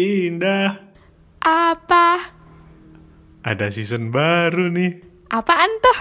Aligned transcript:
Indah, 0.00 0.80
Apa? 1.44 2.32
ada 3.44 3.68
season 3.68 4.08
baru 4.08 4.72
nih. 4.72 4.96
Apaan 5.28 5.68
tuh? 5.76 5.98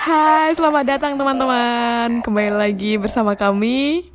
Hai, 0.00 0.56
selamat 0.56 0.84
datang 0.88 1.20
teman-teman. 1.20 2.24
Kembali 2.24 2.48
lagi 2.48 2.96
bersama 2.96 3.36
kami 3.36 4.08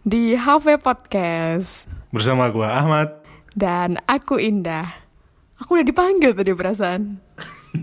di 0.00 0.32
HV 0.32 0.80
Podcast. 0.80 1.95
Bersama 2.14 2.48
gua 2.54 2.78
Ahmad. 2.78 3.08
Dan 3.56 3.98
aku 4.06 4.38
Indah. 4.38 4.86
Aku 5.58 5.80
udah 5.80 5.86
dipanggil 5.86 6.36
tadi 6.36 6.52
perasaan. 6.52 7.18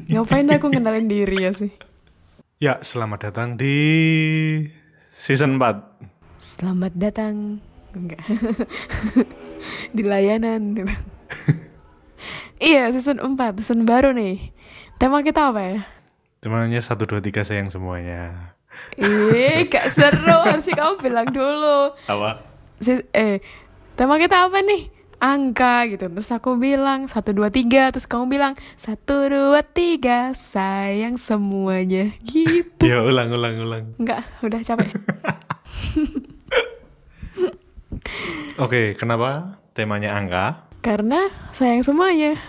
Ngapain 0.09 0.45
aku 0.53 0.69
ngenalin 0.69 1.09
diri 1.09 1.41
ya 1.41 1.51
sih? 1.53 1.73
Ya, 2.61 2.77
selamat 2.79 3.29
datang 3.29 3.57
di 3.57 3.75
season 5.17 5.57
4. 5.57 5.81
Selamat 6.37 6.93
datang. 6.93 7.59
Enggak. 7.97 8.21
di 9.97 10.01
layanan. 10.05 10.77
iya, 12.61 12.93
season 12.93 13.19
4, 13.19 13.59
season 13.59 13.89
baru 13.89 14.13
nih. 14.13 14.53
Tema 15.01 15.25
kita 15.25 15.49
apa 15.49 15.61
ya? 15.61 15.79
Temanya 16.39 16.79
1 16.79 16.93
2 16.93 17.19
3 17.19 17.43
sayang 17.43 17.69
semuanya. 17.73 18.53
Ih, 18.97 19.65
gak 19.69 19.89
seru. 19.93 20.37
Harusnya 20.45 20.73
kamu 20.77 20.93
bilang 21.01 21.29
dulu. 21.29 21.93
Apa? 22.05 22.41
Si- 22.81 23.05
eh, 23.13 23.41
tema 23.93 24.17
kita 24.17 24.49
apa 24.49 24.59
nih? 24.65 24.89
Angka 25.23 25.87
gitu. 25.87 26.11
Terus 26.11 26.29
aku 26.35 26.59
bilang 26.59 27.07
1, 27.07 27.15
2, 27.31 27.47
3. 27.47 27.95
Terus 27.95 28.09
kamu 28.11 28.27
bilang 28.27 28.53
1, 28.75 28.99
2, 29.07 29.55
3. 29.63 30.35
Sayang 30.35 31.15
semuanya. 31.15 32.11
Gitu. 32.25 32.67
Ya, 32.83 32.99
ulang 32.99 33.31
ulang 33.31 33.55
ulang. 33.63 33.95
Enggak, 33.95 34.27
udah 34.43 34.59
capek. 34.59 34.91
Oke, 38.59 38.99
kenapa 38.99 39.55
temanya 39.71 40.19
angka? 40.19 40.67
Karena 40.83 41.31
sayang 41.55 41.79
semuanya. 41.79 42.35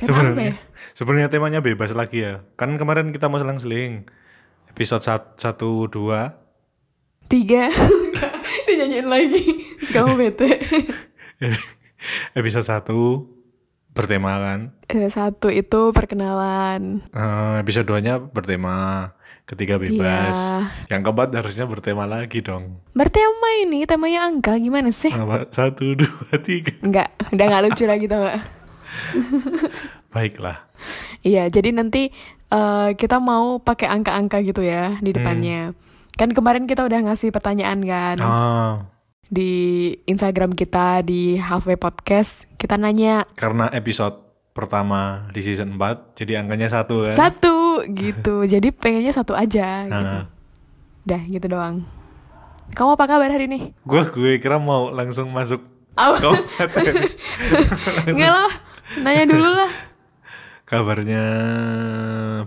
Kenapa 0.00 0.16
ya? 0.16 0.16
Sebenarnya 0.16 0.56
sebenarnya 0.96 1.28
temanya 1.28 1.60
bebas 1.60 1.92
lagi 1.92 2.24
ya. 2.24 2.40
Kan 2.56 2.80
kemarin 2.80 3.12
kita 3.12 3.28
mau 3.28 3.36
selang-seling. 3.36 4.08
Episode 4.72 5.04
1 5.04 5.36
2 5.36 6.49
Tiga. 7.30 7.70
Dinyanyiin 8.66 9.06
lagi. 9.06 9.42
Terus 9.78 9.90
kamu 9.94 10.18
bete. 10.18 10.50
episode 12.38 12.66
1 12.66 13.94
bertema 13.94 14.34
kan. 14.42 14.74
Eh, 14.90 15.06
Satu 15.06 15.46
itu 15.46 15.94
perkenalan. 15.94 17.06
Eh, 17.14 17.54
episode 17.62 17.86
2-nya 17.86 18.18
bertema 18.18 19.14
ketiga 19.46 19.78
bebas. 19.78 20.34
Iya. 20.34 20.58
Yang 20.90 21.00
keempat 21.06 21.28
harusnya 21.38 21.70
bertema 21.70 22.10
lagi 22.10 22.42
dong. 22.42 22.82
Bertema 22.98 23.62
ini 23.62 23.86
temanya 23.86 24.26
angka 24.26 24.58
gimana 24.58 24.90
sih? 24.90 25.14
Apa? 25.14 25.46
Satu, 25.54 25.94
dua, 25.94 26.34
tiga. 26.42 26.74
Enggak, 26.82 27.14
udah 27.30 27.44
nggak 27.46 27.62
lucu 27.70 27.84
lagi 27.86 28.10
tau 28.10 28.26
gak? 28.26 28.42
Baiklah. 30.14 30.66
Iya, 31.22 31.46
jadi 31.46 31.70
nanti 31.70 32.10
eh, 32.50 32.88
kita 32.98 33.22
mau 33.22 33.62
pakai 33.62 33.86
angka-angka 33.86 34.42
gitu 34.42 34.66
ya 34.66 34.98
di 34.98 35.14
depannya. 35.14 35.89
Kan 36.20 36.36
kemarin 36.36 36.68
kita 36.68 36.84
udah 36.84 37.00
ngasih 37.08 37.32
pertanyaan 37.32 37.80
kan 37.80 38.16
Ah, 38.20 38.92
di 39.32 39.88
Instagram 40.04 40.52
kita 40.52 41.00
di 41.00 41.40
HV 41.40 41.80
Podcast. 41.80 42.44
Kita 42.60 42.76
nanya 42.76 43.24
karena 43.40 43.72
episode 43.72 44.20
pertama 44.52 45.32
di 45.32 45.40
season 45.40 45.80
4, 45.80 46.20
jadi 46.20 46.44
angkanya 46.44 46.68
satu 46.68 47.08
kan? 47.08 47.16
satu 47.16 47.88
gitu. 47.88 48.44
jadi 48.52 48.68
pengennya 48.68 49.16
satu 49.16 49.32
aja 49.32 49.88
gitu. 49.88 49.96
Ah. 49.96 50.28
Dah 51.08 51.24
gitu 51.24 51.48
doang. 51.48 51.88
Kamu 52.76 53.00
apa 53.00 53.08
kabar 53.08 53.32
hari 53.32 53.48
ini? 53.48 53.72
Gue 53.88 54.04
gue 54.04 54.36
kira 54.44 54.60
mau 54.60 54.92
langsung 54.92 55.32
masuk. 55.32 55.64
Enggak 58.04 58.28
lah, 58.44 58.52
nanya 59.00 59.24
dulu 59.24 59.56
lah. 59.56 59.72
Kabarnya 60.68 61.24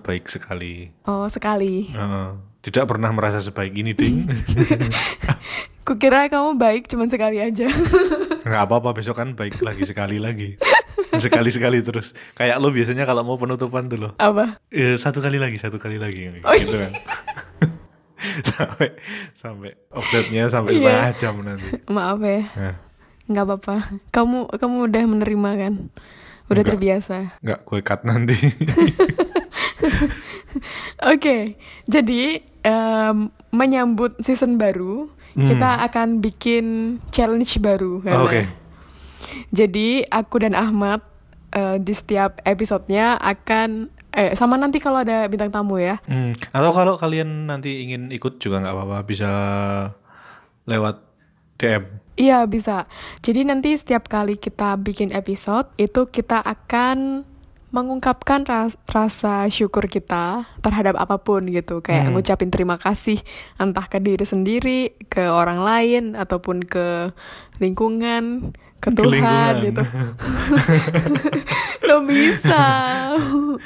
baik 0.06 0.30
sekali. 0.30 0.94
Oh 1.10 1.26
sekali. 1.26 1.90
Eh, 1.90 2.53
tidak 2.64 2.88
pernah 2.88 3.12
merasa 3.12 3.38
sebaik 3.38 3.76
ini, 3.76 3.92
Ding. 3.92 4.24
Kukira 5.86 6.26
kamu 6.26 6.56
baik 6.56 6.88
cuman 6.88 7.12
sekali 7.12 7.38
aja. 7.38 7.68
Nggak 8.48 8.64
apa-apa, 8.64 8.96
besok 8.96 9.20
kan 9.20 9.36
baik 9.36 9.60
lagi 9.60 9.84
sekali 9.84 10.16
lagi. 10.16 10.56
Sekali-sekali 11.14 11.84
terus. 11.84 12.16
Kayak 12.34 12.58
lo 12.58 12.72
biasanya 12.72 13.04
kalau 13.04 13.22
mau 13.22 13.36
penutupan 13.36 13.86
tuh 13.86 14.00
lo. 14.00 14.10
apa? 14.16 14.64
Eh, 14.70 14.96
satu 14.96 15.20
kali 15.20 15.38
lagi, 15.38 15.60
satu 15.60 15.76
kali 15.76 16.00
lagi. 16.00 16.40
Oh, 16.42 16.56
gitu 16.56 16.80
kan. 16.80 16.92
sampai 18.50 18.90
sampai 19.36 19.72
offsetnya 19.92 20.48
sampai 20.48 20.74
Iya. 20.74 20.82
setengah 20.82 21.12
jam 21.20 21.34
nanti. 21.44 21.68
Maaf 21.86 22.24
ya, 22.24 22.42
Nah, 22.50 22.76
nggak 23.26 23.44
apa-apa. 23.46 23.76
Kamu 24.10 24.48
kamu 24.50 24.76
udah 24.88 25.04
menerima 25.06 25.50
kan? 25.60 25.74
Udah 26.48 26.64
Enggak. 26.64 26.68
terbiasa. 26.72 27.18
nggak 27.40 27.60
gue 27.62 27.80
cut 27.84 28.02
nanti. 28.04 28.38
Oke, 31.04 31.60
jadi 31.84 32.40
em, 32.64 33.30
menyambut 33.52 34.18
season 34.24 34.58
baru, 34.58 35.12
kita 35.36 35.84
akan 35.90 36.22
bikin 36.24 36.98
challenge 37.12 37.60
baru. 37.60 38.02
Hmm. 38.02 38.08
Oh, 38.10 38.16
Hana. 38.24 38.26
Oke. 38.28 38.42
Jadi 39.50 40.06
aku 40.08 40.42
dan 40.42 40.54
Ahmad 40.54 41.02
eh, 41.52 41.78
di 41.82 41.94
setiap 41.94 42.42
episodenya 42.46 43.18
akan 43.18 43.90
eh 44.14 44.38
sama 44.38 44.62
nanti 44.62 44.78
kalau 44.78 45.02
ada 45.02 45.26
bintang 45.26 45.50
tamu 45.50 45.82
ya. 45.82 45.98
Hmm, 46.06 46.38
Atau 46.54 46.70
kalau 46.70 46.94
kalian 47.02 47.50
nanti 47.50 47.82
ingin 47.82 48.14
ikut 48.14 48.38
juga 48.38 48.62
nggak 48.62 48.76
apa-apa, 48.78 48.98
bisa 49.10 49.32
lewat 50.70 51.02
DM. 51.58 51.84
Iya 52.14 52.46
bisa. 52.46 52.86
Jadi 53.26 53.42
nanti 53.42 53.74
setiap 53.74 54.06
kali 54.06 54.38
kita 54.38 54.78
bikin 54.78 55.10
episode 55.10 55.66
itu 55.82 56.06
kita 56.14 56.46
akan 56.46 57.26
mengungkapkan 57.74 58.46
ras- 58.46 58.78
rasa 58.86 59.50
syukur 59.50 59.86
kita 59.86 60.46
terhadap 60.62 60.94
apa 60.96 61.18
pun 61.18 61.44
gitu. 61.44 61.82
Kayak 61.82 62.14
ngucapin 62.14 62.48
terima 62.48 62.78
kasih 62.78 63.18
entah 63.58 63.84
ke 63.84 63.98
diri 63.98 64.22
sendiri, 64.24 64.80
ke 65.04 65.26
orang 65.26 65.60
lain 65.60 66.14
ataupun 66.14 66.62
ke 66.62 67.10
lingkungan, 67.58 68.54
ke 68.78 68.88
Ke 68.88 68.96
Tuhan 68.96 69.10
lingkungan. 69.10 69.54
gitu. 69.66 69.84
Lo 71.84 72.04
bisa. 72.04 72.66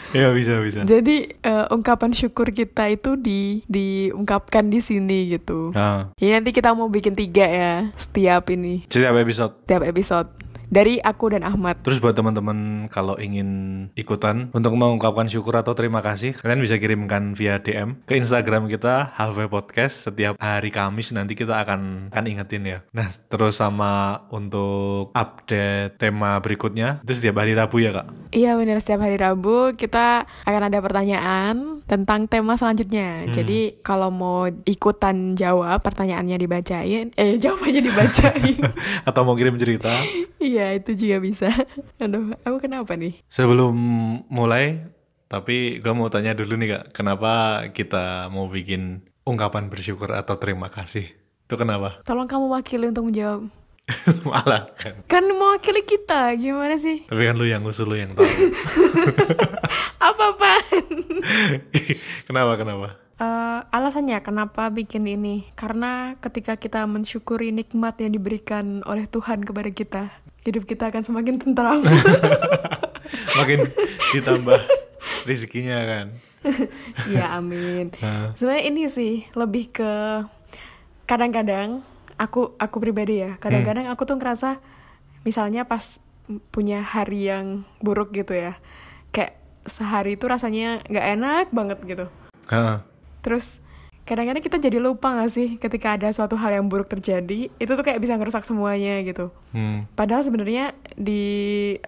Ya 0.10 0.32
bisa 0.32 0.60
bisa. 0.60 0.82
Jadi 0.84 1.36
eh, 1.38 1.66
ungkapan 1.70 2.12
syukur 2.12 2.50
kita 2.50 2.88
itu 2.88 3.14
di 3.14 3.62
diungkapkan 3.68 4.66
di 4.66 4.80
sini 4.80 5.30
gitu. 5.30 5.70
Nah, 5.72 6.12
Jadi 6.14 6.32
nanti 6.32 6.50
kita 6.52 6.72
mau 6.72 6.88
bikin 6.88 7.14
tiga 7.14 7.44
ya 7.44 7.74
setiap 7.94 8.48
ini 8.50 8.88
setiap 8.88 9.16
episode. 9.16 9.54
setiap 9.62 9.84
episode 9.84 10.30
dari 10.68 11.00
aku 11.00 11.32
dan 11.32 11.44
Ahmad. 11.44 11.80
Terus 11.84 12.00
buat 12.04 12.16
teman-teman 12.16 12.90
kalau 12.92 13.16
ingin 13.20 13.48
ikutan 13.96 14.52
untuk 14.52 14.76
mengungkapkan 14.76 15.28
syukur 15.32 15.56
atau 15.60 15.72
terima 15.74 16.04
kasih, 16.04 16.36
kalian 16.36 16.64
bisa 16.64 16.76
kirimkan 16.80 17.36
via 17.36 17.60
DM 17.60 18.04
ke 18.04 18.20
Instagram 18.20 18.68
kita 18.68 19.16
Halfway 19.16 19.48
Podcast 19.48 20.10
setiap 20.10 20.36
hari 20.40 20.70
Kamis 20.74 21.12
nanti 21.16 21.38
kita 21.38 21.60
akan 21.64 22.12
akan 22.12 22.26
ingetin 22.28 22.64
ya. 22.68 22.80
Nah, 22.92 23.08
terus 23.32 23.60
sama 23.60 24.26
untuk 24.34 25.12
update 25.16 26.00
tema 26.00 26.38
berikutnya 26.44 27.02
itu 27.04 27.14
setiap 27.16 27.44
hari 27.44 27.56
Rabu 27.56 27.80
ya, 27.80 27.92
Kak. 27.96 28.08
Iya 28.36 28.60
benar 28.60 28.84
setiap 28.84 29.06
hari 29.08 29.16
Rabu 29.16 29.72
kita 29.78 30.28
akan 30.44 30.62
ada 30.68 30.80
pertanyaan 30.84 31.56
tentang 31.88 32.28
tema 32.28 32.60
selanjutnya. 32.60 33.24
Jadi 33.32 33.80
kalau 33.80 34.12
mau 34.12 34.52
ikutan 34.68 35.32
jawab 35.32 35.80
pertanyaannya 35.80 36.36
dibacain, 36.36 37.16
eh 37.16 37.38
jawabannya 37.44 37.82
dibacain. 37.88 38.60
atau 39.08 39.22
mau 39.24 39.38
kirim 39.38 39.56
cerita. 39.56 39.94
iya 40.38 40.57
itu 40.74 40.98
juga 40.98 41.18
bisa. 41.22 41.50
Aduh, 42.04 42.34
aku 42.42 42.58
kenapa 42.64 42.98
nih? 42.98 43.22
Sebelum 43.30 43.76
mulai, 44.32 44.86
tapi 45.28 45.78
gue 45.78 45.94
mau 45.94 46.10
tanya 46.10 46.34
dulu 46.34 46.58
nih, 46.58 46.70
Kak. 46.78 46.86
Kenapa 46.96 47.64
kita 47.72 48.32
mau 48.34 48.48
bikin 48.48 49.06
ungkapan 49.28 49.68
bersyukur 49.70 50.16
atau 50.16 50.40
terima 50.40 50.72
kasih? 50.72 51.12
Itu 51.48 51.56
kenapa? 51.56 52.04
Tolong 52.04 52.28
kamu 52.28 52.52
wakili 52.52 52.92
untuk 52.92 53.08
menjawab. 53.12 53.48
Malah 54.28 54.68
kan. 54.76 55.00
Kan 55.08 55.24
mewakili 55.32 55.88
kita, 55.88 56.36
gimana 56.36 56.76
sih? 56.76 57.08
Tapi 57.08 57.24
kan 57.24 57.36
lu 57.40 57.48
yang 57.48 57.64
usul 57.64 57.88
lu 57.88 57.96
yang 57.96 58.12
tahu. 58.12 58.28
Apa-apaan? 60.08 60.84
kenapa 62.28 62.54
kenapa? 62.60 62.88
Eh, 63.18 63.60
alasannya 63.74 64.22
kenapa 64.22 64.70
bikin 64.70 65.10
ini? 65.10 65.50
Karena 65.58 66.14
ketika 66.22 66.54
kita 66.54 66.86
mensyukuri 66.86 67.50
nikmat 67.50 67.98
yang 67.98 68.14
diberikan 68.14 68.86
oleh 68.86 69.10
Tuhan 69.10 69.42
kepada 69.42 69.74
kita, 69.74 70.04
hidup 70.48 70.64
kita 70.64 70.88
akan 70.88 71.04
semakin 71.04 71.36
tentram. 71.36 71.84
Makin 73.40 73.68
ditambah 74.16 74.60
rezekinya 75.28 75.80
kan. 75.84 76.08
Iya, 77.12 77.44
amin. 77.44 77.92
Nah. 78.00 78.32
Sebenarnya 78.40 78.64
ini 78.72 78.88
sih 78.88 79.28
lebih 79.36 79.68
ke 79.76 80.24
kadang-kadang 81.04 81.84
aku 82.18 82.58
aku 82.58 82.78
pribadi 82.82 83.22
ya 83.24 83.38
kadang-kadang 83.38 83.88
aku 83.88 84.04
tuh 84.04 84.18
ngerasa 84.18 84.60
misalnya 85.24 85.64
pas 85.70 86.02
punya 86.52 86.84
hari 86.84 87.30
yang 87.30 87.64
buruk 87.80 88.12
gitu 88.12 88.36
ya 88.36 88.60
kayak 89.16 89.40
sehari 89.64 90.20
itu 90.20 90.28
rasanya 90.28 90.84
nggak 90.90 91.08
enak 91.20 91.46
banget 91.56 91.78
gitu 91.88 92.06
Heeh. 92.52 92.78
terus 93.24 93.64
kadang-kadang 94.08 94.40
kita 94.40 94.58
jadi 94.58 94.80
lupa 94.80 95.12
gak 95.14 95.28
sih 95.28 95.48
ketika 95.56 95.94
ada 95.94 96.08
suatu 96.10 96.34
hal 96.34 96.50
yang 96.54 96.66
buruk 96.66 96.88
terjadi 96.88 97.52
itu 97.52 97.68
tuh 97.70 97.84
kayak 97.84 98.00
bisa 98.00 98.16
ngerusak 98.16 98.42
semuanya 98.42 99.04
gitu 99.04 99.30
Hmm. 99.50 99.84
padahal 99.92 100.22
sebenarnya 100.22 100.72
di 100.94 101.24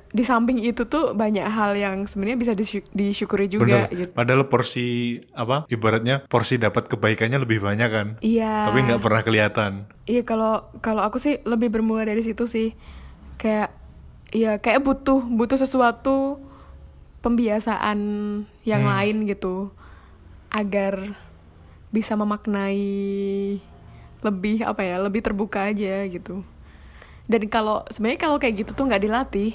di 0.10 0.24
samping 0.24 0.60
itu 0.60 0.83
tuh 0.83 1.12
banyak 1.13 1.42
hal 1.42 1.71
yang 1.74 2.04
sebenarnya 2.04 2.36
bisa 2.36 2.51
disy- 2.51 2.88
disyukuri 2.89 3.48
juga 3.48 3.88
Bener. 3.88 3.95
gitu 3.95 4.12
Padahal 4.12 4.45
porsi 4.45 4.88
apa? 5.31 5.63
Ibaratnya 5.66 6.25
porsi 6.25 6.57
dapat 6.57 6.86
kebaikannya 6.86 7.39
lebih 7.39 7.60
banyak 7.60 7.88
kan. 7.88 8.07
iya 8.19 8.65
Tapi 8.65 8.83
nggak 8.83 9.00
pernah 9.00 9.22
kelihatan. 9.22 9.72
Iya 10.04 10.24
kalau 10.24 10.51
kalau 10.80 11.00
aku 11.01 11.15
sih 11.18 11.39
lebih 11.44 11.69
bermula 11.69 12.04
dari 12.04 12.19
situ 12.19 12.44
sih 12.44 12.74
kayak 13.38 13.72
ya 14.30 14.57
kayak 14.57 14.81
butuh 14.81 15.22
butuh 15.22 15.56
sesuatu 15.56 16.42
pembiasaan 17.19 18.00
yang 18.63 18.81
Hmm. 18.81 18.92
lain 18.92 19.15
gitu 19.25 19.69
agar 20.50 21.13
bisa 21.89 22.13
memaknai 22.13 23.57
lebih 24.19 24.68
apa 24.68 24.81
ya 24.83 25.00
lebih 25.00 25.24
terbuka 25.24 25.71
aja 25.71 26.06
gitu 26.09 26.44
dan 27.30 27.41
kalau 27.47 27.86
sebenarnya 27.89 28.19
kalau 28.19 28.38
kayak 28.41 28.65
gitu 28.65 28.71
tuh 28.75 28.86
nggak 28.89 29.03
dilatih 29.06 29.53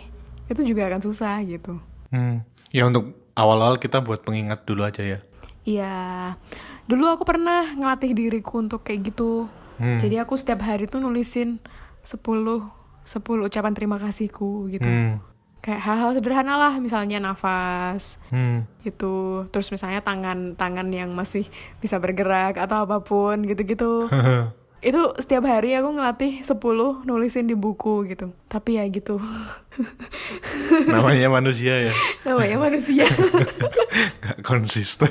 itu 0.49 0.61
juga 0.63 0.89
akan 0.89 1.01
susah 1.01 1.41
gitu 1.47 1.81
Hmm. 2.15 2.47
Ya 2.71 2.87
untuk 2.87 3.19
awal-awal 3.35 3.83
kita 3.83 3.99
buat 3.99 4.23
pengingat 4.23 4.63
dulu 4.63 4.87
aja 4.87 5.03
ya. 5.03 5.19
Iya, 5.67 5.95
dulu 6.87 7.11
aku 7.11 7.27
pernah 7.27 7.75
ngelatih 7.75 8.15
diriku 8.15 8.63
untuk 8.63 8.87
kayak 8.87 9.11
gitu. 9.11 9.51
Hmm. 9.83 9.99
Jadi 9.99 10.23
aku 10.23 10.39
setiap 10.39 10.63
hari 10.63 10.87
tuh 10.87 11.03
nulisin 11.03 11.59
10 12.07 12.23
10 13.03 13.43
ucapan 13.43 13.73
terima 13.75 13.99
kasihku 13.99 14.71
gitu. 14.71 14.87
Hmm. 14.87 15.19
Kayak 15.65 15.81
hal-hal 15.81 16.13
sederhana 16.13 16.61
lah, 16.61 16.77
misalnya 16.77 17.17
nafas 17.17 18.21
Hmm. 18.29 18.69
gitu. 18.85 19.49
Terus 19.49 19.73
misalnya 19.73 20.05
tangan-tangan 20.05 20.85
yang 20.93 21.17
masih 21.17 21.49
bisa 21.81 21.97
bergerak 21.97 22.61
atau 22.61 22.85
apa 22.85 23.01
pun 23.01 23.41
gitu-gitu. 23.49 24.05
Itu 24.85 25.17
setiap 25.17 25.49
hari 25.49 25.73
aku 25.73 25.97
ngelatih 25.97 26.45
10 26.45 26.61
nulisin 27.09 27.49
di 27.49 27.57
buku 27.57 28.05
gitu. 28.05 28.37
Tapi 28.53 28.77
ya 28.77 28.85
gitu. 28.93 29.17
Namanya 30.93 31.33
manusia 31.33 31.89
ya. 31.89 31.93
Namanya 32.29 32.61
manusia. 32.61 33.09
Gak 34.21 34.45
konsisten. 34.45 35.09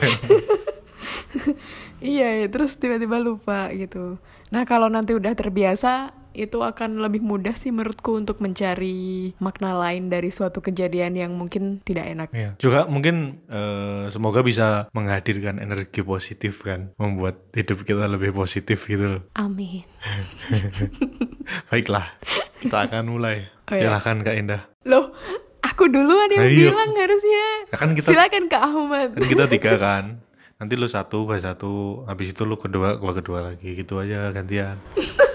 Iya, 2.03 2.43
ya, 2.43 2.47
terus 2.51 2.75
tiba-tiba 2.77 3.17
lupa 3.17 3.71
gitu. 3.73 4.19
Nah, 4.51 4.67
kalau 4.67 4.91
nanti 4.91 5.15
udah 5.15 5.33
terbiasa, 5.33 6.11
itu 6.33 6.59
akan 6.59 6.97
lebih 6.97 7.21
mudah 7.21 7.53
sih 7.53 7.69
menurutku 7.69 8.17
untuk 8.17 8.41
mencari 8.41 9.33
makna 9.37 9.77
lain 9.77 10.09
dari 10.09 10.33
suatu 10.33 10.59
kejadian 10.59 11.13
yang 11.13 11.31
mungkin 11.37 11.79
tidak 11.81 12.09
enak. 12.09 12.29
Iya. 12.33 12.49
Juga 12.57 12.89
mungkin 12.89 13.45
eh, 13.47 14.09
semoga 14.09 14.41
bisa 14.41 14.89
menghadirkan 14.91 15.61
energi 15.61 16.01
positif 16.01 16.65
kan, 16.65 16.91
membuat 16.97 17.39
hidup 17.53 17.85
kita 17.85 18.09
lebih 18.09 18.33
positif 18.33 18.85
gitu. 18.85 19.21
Amin. 19.37 19.85
Baiklah, 21.69 22.05
kita 22.59 22.89
akan 22.89 23.13
mulai. 23.13 23.47
Oh, 23.69 23.75
iya. 23.77 23.87
Silahkan 23.87 24.17
Kak 24.21 24.35
Indah. 24.35 24.61
Loh, 24.83 25.13
aku 25.63 25.87
duluan 25.87 26.27
yang 26.33 26.43
Ayo. 26.49 26.69
bilang 26.73 26.91
harusnya. 26.97 27.45
Ya 27.71 27.77
kan 27.77 27.89
kita- 27.95 28.11
Silakan 28.11 28.43
Kak 28.51 28.63
Ahmad. 28.63 29.09
Kan 29.15 29.25
kita 29.29 29.45
tiga 29.47 29.73
kan. 29.79 30.05
Nanti 30.59 30.79
lu 30.79 30.87
satu, 30.87 31.27
gue 31.27 31.39
satu, 31.43 32.03
habis 32.07 32.31
itu 32.31 32.47
lu 32.47 32.55
kedua, 32.55 32.95
gua 32.95 33.11
kedua 33.11 33.43
lagi, 33.43 33.75
gitu 33.75 33.99
aja 33.99 34.31
gantian. 34.31 34.79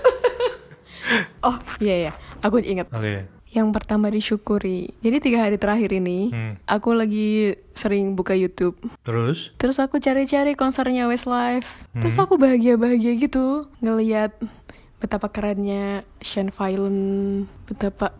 Oh, 1.40 1.56
iya 1.78 2.10
ya. 2.10 2.12
Aku 2.40 2.58
ingat. 2.58 2.88
Oke. 2.90 3.26
Yang 3.48 3.68
pertama 3.72 4.06
disyukuri. 4.08 4.92
Jadi 4.98 5.16
tiga 5.18 5.40
hari 5.40 5.56
terakhir 5.56 5.88
ini, 5.90 6.28
Hmm. 6.28 6.54
aku 6.64 6.92
lagi 6.92 7.52
sering 7.72 8.12
buka 8.12 8.32
YouTube. 8.32 8.76
Terus? 9.00 9.56
Terus 9.56 9.78
aku 9.78 9.96
cari-cari 9.96 10.52
konsernya 10.52 11.08
Westlife. 11.08 11.88
Terus 11.92 12.12
Hmm. 12.12 12.24
aku 12.24 12.36
bahagia-bahagia 12.36 13.16
gitu 13.18 13.66
ngeliat 13.78 14.36
betapa 14.98 15.28
kerennya 15.28 16.02
Shane 16.18 16.50
Violent, 16.50 17.46
betapa 17.64 18.12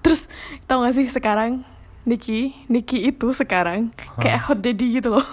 terus 0.00 0.30
tau 0.64 0.80
gak 0.80 0.94
sih 0.94 1.04
sekarang 1.04 1.60
Nicky, 2.00 2.56
Nicky 2.66 3.04
itu 3.04 3.28
sekarang 3.30 3.92
kayak 4.16 4.48
hot 4.48 4.64
daddy 4.64 4.96
gitu 4.96 5.12
loh. 5.12 5.26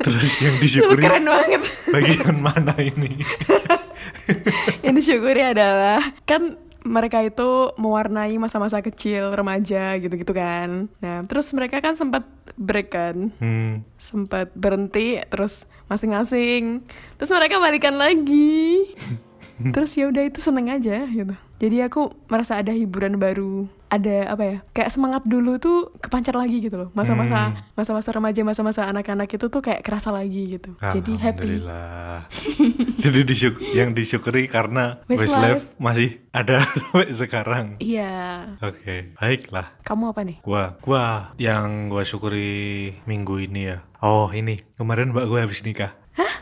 Terus 0.00 0.42
yang 0.42 0.58
disyukuri 0.62 0.98
keren 0.98 1.22
banget. 1.22 1.62
bagian 1.86 2.36
mana 2.36 2.74
ini? 2.76 3.14
Disyukuri 5.00 5.56
adalah 5.56 6.04
kan 6.28 6.60
mereka 6.80 7.20
itu 7.20 7.72
mewarnai 7.76 8.36
masa-masa 8.40 8.80
kecil 8.80 9.32
remaja 9.32 9.96
gitu-gitu 10.00 10.32
kan. 10.32 10.88
Nah, 11.00 11.24
terus 11.28 11.52
mereka 11.52 11.80
kan 11.80 11.92
sempat 11.96 12.24
break 12.56 12.92
kan. 12.92 13.32
Hmm. 13.40 13.84
sempat 14.00 14.52
berhenti 14.56 15.20
terus 15.28 15.68
masing-masing 15.90 16.86
terus 17.18 17.30
mereka 17.34 17.58
balikan 17.58 17.98
lagi 17.98 18.86
terus 19.74 19.94
ya 19.98 20.06
udah 20.06 20.22
itu 20.22 20.38
seneng 20.38 20.70
aja 20.70 21.02
gitu 21.10 21.34
jadi 21.58 21.90
aku 21.90 22.14
merasa 22.30 22.62
ada 22.62 22.70
hiburan 22.70 23.18
baru 23.18 23.66
ada 23.90 24.30
apa 24.30 24.42
ya 24.42 24.56
kayak 24.70 24.88
semangat 24.88 25.22
dulu 25.24 25.58
tuh 25.58 25.90
kepancar 25.98 26.32
lagi 26.32 26.62
gitu 26.62 26.78
loh 26.78 26.88
masa-masa 26.92 27.50
Hmm. 27.50 27.58
masa-masa 27.74 28.08
remaja 28.10 28.40
masa-masa 28.40 28.86
anak-anak 28.86 29.26
itu 29.28 29.46
tuh 29.46 29.58
kayak 29.58 29.82
kerasa 29.82 30.10
lagi 30.10 30.54
gitu 30.54 30.78
jadi 30.78 31.12
happy. 31.16 31.58
Jadi 33.00 33.20
disyuk 33.24 33.56
yang 33.72 33.90
disyukuri 33.90 34.44
karena 34.44 35.00
Westlife. 35.06 35.72
Masih 35.76 36.20
ada 36.30 36.60
sampai 36.78 37.10
sekarang. 37.10 37.66
iya 37.78 38.44
Oke, 38.60 39.16
baiklah. 39.16 39.72
kamu 39.82 40.12
apa 40.12 40.20
nih 40.22 40.36
Gua, 40.40 40.76
gua 40.78 41.32
yang 41.36 41.88
gua 41.88 42.04
syukuri 42.04 42.92
minggu 43.04 43.40
ini 43.40 43.60
ya. 43.66 43.78
Oh 44.00 44.30
ini 44.30 44.56
kemarin 44.74 45.10
mbak 45.10 45.26
gue 45.26 45.40
habis 45.40 45.60
nikah. 45.60 45.92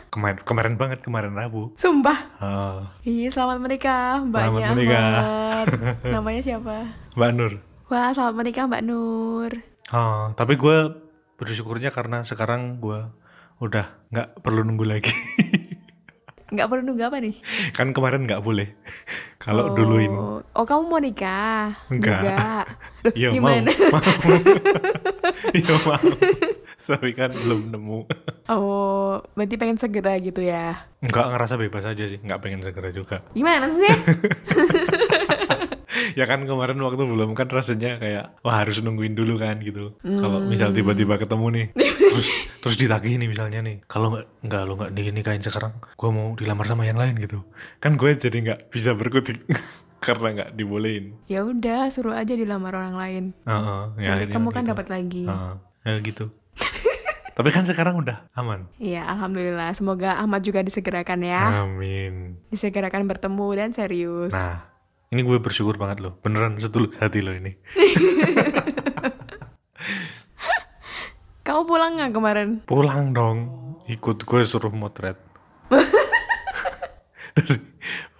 Kemarin 0.09 0.41
kemarin 0.41 0.73
banget 0.75 1.05
kemarin 1.05 1.37
Rabu. 1.37 1.77
sumpah 1.77 2.17
Oh, 2.41 2.81
Iya, 3.05 3.29
selamat 3.29 3.61
menikah, 3.61 4.25
Mbaknya 4.25 4.49
Selamat 4.49 4.71
menikah. 4.73 5.11
Namanya 6.17 6.41
siapa? 6.41 6.75
Mbak 7.13 7.31
Nur. 7.37 7.53
Wah, 7.93 8.09
selamat 8.13 8.35
menikah 8.41 8.65
Mbak 8.65 8.83
Nur. 8.89 9.51
Oh, 9.93 10.33
tapi 10.33 10.57
gue 10.57 10.77
bersyukurnya 11.39 11.89
karena 11.93 12.27
sekarang 12.27 12.83
gua 12.83 13.15
udah 13.59 13.85
nggak 14.11 14.43
perlu 14.43 14.67
nunggu 14.67 14.85
lagi. 14.87 15.13
Nggak 16.49 16.65
perlu 16.65 16.81
nunggu 16.81 17.03
apa 17.05 17.17
nih? 17.21 17.35
kan 17.77 17.93
kemarin 17.93 18.25
nggak 18.25 18.41
boleh. 18.41 18.67
Kalau 19.43 19.71
oh. 19.71 19.73
duluin. 19.77 20.11
Oh, 20.51 20.65
kamu 20.67 20.83
mau 20.89 20.99
nikah? 20.99 21.71
Enggak. 21.87 22.67
Loh, 23.07 23.13
Iya 23.15 23.29
mau, 23.31 23.35
gimana? 23.39 23.71
mau. 23.71 24.01
Iya 25.57 25.75
mau. 25.87 25.95
Tapi 26.89 27.09
kan 27.13 27.31
belum 27.31 27.69
nemu. 27.71 27.99
Oh, 28.49 29.21
berarti 29.37 29.55
pengen 29.55 29.77
segera 29.77 30.17
gitu 30.17 30.41
ya? 30.41 30.89
Enggak 30.99 31.31
ngerasa 31.31 31.55
bebas 31.55 31.85
aja 31.85 32.03
sih, 32.09 32.19
nggak 32.19 32.41
pengen 32.41 32.65
segera 32.65 32.89
juga. 32.89 33.21
Gimana 33.31 33.69
sih? 33.69 33.87
ya 36.19 36.25
kan 36.25 36.43
kemarin 36.43 36.81
waktu 36.81 37.03
belum 37.05 37.37
kan 37.37 37.47
rasanya 37.47 38.01
kayak 38.01 38.25
wah 38.41 38.65
harus 38.65 38.81
nungguin 38.81 39.13
dulu 39.13 39.37
kan 39.37 39.61
gitu. 39.61 39.95
Kalau 40.01 40.41
misal 40.43 40.73
tiba-tiba 40.73 41.15
ketemu 41.21 41.47
nih, 41.53 41.65
terus 41.77 42.48
terus 42.59 42.75
ditagih 42.75 43.15
nih 43.15 43.27
misalnya 43.27 43.59
nih, 43.59 43.79
kalau 43.85 44.11
nggak 44.11 44.25
nggak 44.43 44.61
lo 44.63 44.73
nggak 44.75 44.91
nikahin 44.91 45.39
sekarang, 45.39 45.73
gue 45.79 46.09
mau 46.09 46.35
dilamar 46.35 46.65
sama 46.65 46.83
yang 46.83 46.99
lain 46.99 47.15
gitu. 47.17 47.43
Kan 47.77 47.95
gue 47.95 48.11
jadi 48.13 48.35
nggak 48.35 48.59
bisa 48.69 48.93
berkutik 48.93 49.39
karena 50.05 50.27
nggak 50.31 50.49
dibolehin. 50.53 51.15
ya 51.25 51.43
udah, 51.43 51.87
suruh 51.89 52.15
aja 52.15 52.31
dilamar 52.31 52.71
orang 52.71 52.95
lain. 52.95 53.23
Heeh, 53.43 53.81
ya 53.99 54.07
Nanti 54.15 54.23
akhirnya 54.27 54.35
kamu 54.35 54.49
kan 54.49 54.63
gitu. 54.63 54.71
dapat 54.71 54.87
lagi. 54.87 55.25
Heeh, 55.27 55.53
ya 55.83 55.93
gitu. 55.99 56.25
Tapi 57.39 57.49
kan 57.49 57.63
sekarang 57.63 57.95
udah 57.99 58.27
aman. 58.35 58.67
Iya, 58.75 59.07
alhamdulillah. 59.07 59.71
Semoga 59.71 60.19
Ahmad 60.19 60.43
juga 60.43 60.59
disegerakan 60.59 61.23
ya. 61.23 61.63
Amin. 61.63 62.35
Disegerakan 62.51 63.07
bertemu 63.07 63.47
dan 63.55 63.69
serius. 63.71 64.35
Nah, 64.35 64.67
ini 65.07 65.23
gue 65.23 65.39
bersyukur 65.39 65.79
banget 65.79 66.03
loh. 66.03 66.19
Beneran 66.19 66.59
setulus 66.59 66.99
hati 66.99 67.23
lo 67.23 67.31
ini. 67.31 67.55
Kamu 71.49 71.65
pulang 71.65 71.97
nggak 71.97 72.13
kemarin? 72.13 72.49
Pulang 72.61 73.09
dong. 73.09 73.37
Ikut 73.89 74.21
gue 74.21 74.41
suruh 74.45 74.69
motret. 74.69 75.17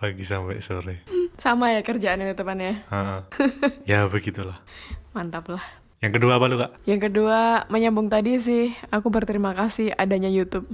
Pagi 0.01 0.25
sampai 0.25 0.57
sore. 0.65 1.05
Sama 1.37 1.69
ya 1.69 1.85
kerjaannya 1.85 2.33
depannya. 2.33 2.89
Heeh. 2.89 3.21
ya 3.85 4.09
begitulah. 4.09 4.57
Mantap 5.13 5.45
lah. 5.45 5.61
Yang 6.01 6.17
kedua 6.17 6.41
apa 6.41 6.45
lu 6.49 6.57
kak? 6.57 6.71
Yang 6.89 7.11
kedua, 7.11 7.69
menyambung 7.69 8.09
tadi 8.09 8.41
sih, 8.41 8.73
aku 8.89 9.13
berterima 9.13 9.53
kasih 9.53 9.93
adanya 9.93 10.31
YouTube. 10.31 10.65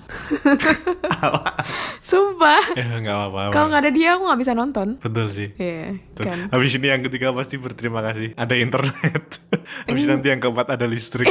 Sumpah. 2.08 2.64
Ya 2.78 3.04
nggak 3.04 3.18
apa-apa. 3.20 3.52
Kalau 3.52 3.68
nggak 3.68 3.84
ada 3.84 3.92
dia, 3.92 4.16
aku 4.16 4.32
nggak 4.32 4.40
bisa 4.40 4.54
nonton. 4.56 4.96
Betul 5.04 5.28
sih. 5.34 5.52
Iya, 5.60 6.00
Tuh. 6.16 6.24
kan. 6.24 6.48
Habis 6.56 6.80
ini 6.80 6.88
yang 6.88 7.04
ketiga 7.04 7.36
pasti 7.36 7.60
berterima 7.60 8.00
kasih. 8.00 8.32
Ada 8.40 8.56
internet. 8.56 9.44
Habis 9.92 10.08
nanti 10.08 10.32
yang 10.32 10.40
keempat 10.40 10.78
ada 10.78 10.88
listrik. 10.88 11.28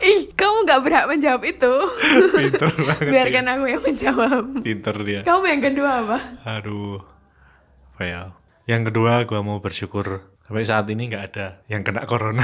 Ih, 0.00 0.32
kamu 0.32 0.64
gak 0.64 0.80
berhak 0.80 1.06
menjawab 1.06 1.42
itu. 1.44 1.72
Pinter 2.32 2.70
banget. 2.88 3.08
Biarkan 3.10 3.44
dia. 3.44 3.52
aku 3.52 3.64
yang 3.66 3.82
menjawab. 3.82 4.44
Pinter 4.64 4.96
dia. 5.04 5.20
Kamu 5.22 5.44
yang 5.44 5.62
kedua 5.62 5.90
apa? 6.02 6.18
Aduh. 6.46 7.00
Apa 7.94 8.02
ya? 8.04 8.22
Yang 8.64 8.92
kedua 8.92 9.24
gue 9.24 9.40
mau 9.40 9.58
bersyukur 9.58 10.24
sampai 10.46 10.64
saat 10.64 10.86
ini 10.88 11.06
nggak 11.06 11.24
ada 11.30 11.62
yang 11.66 11.82
kena 11.82 12.06
corona 12.06 12.42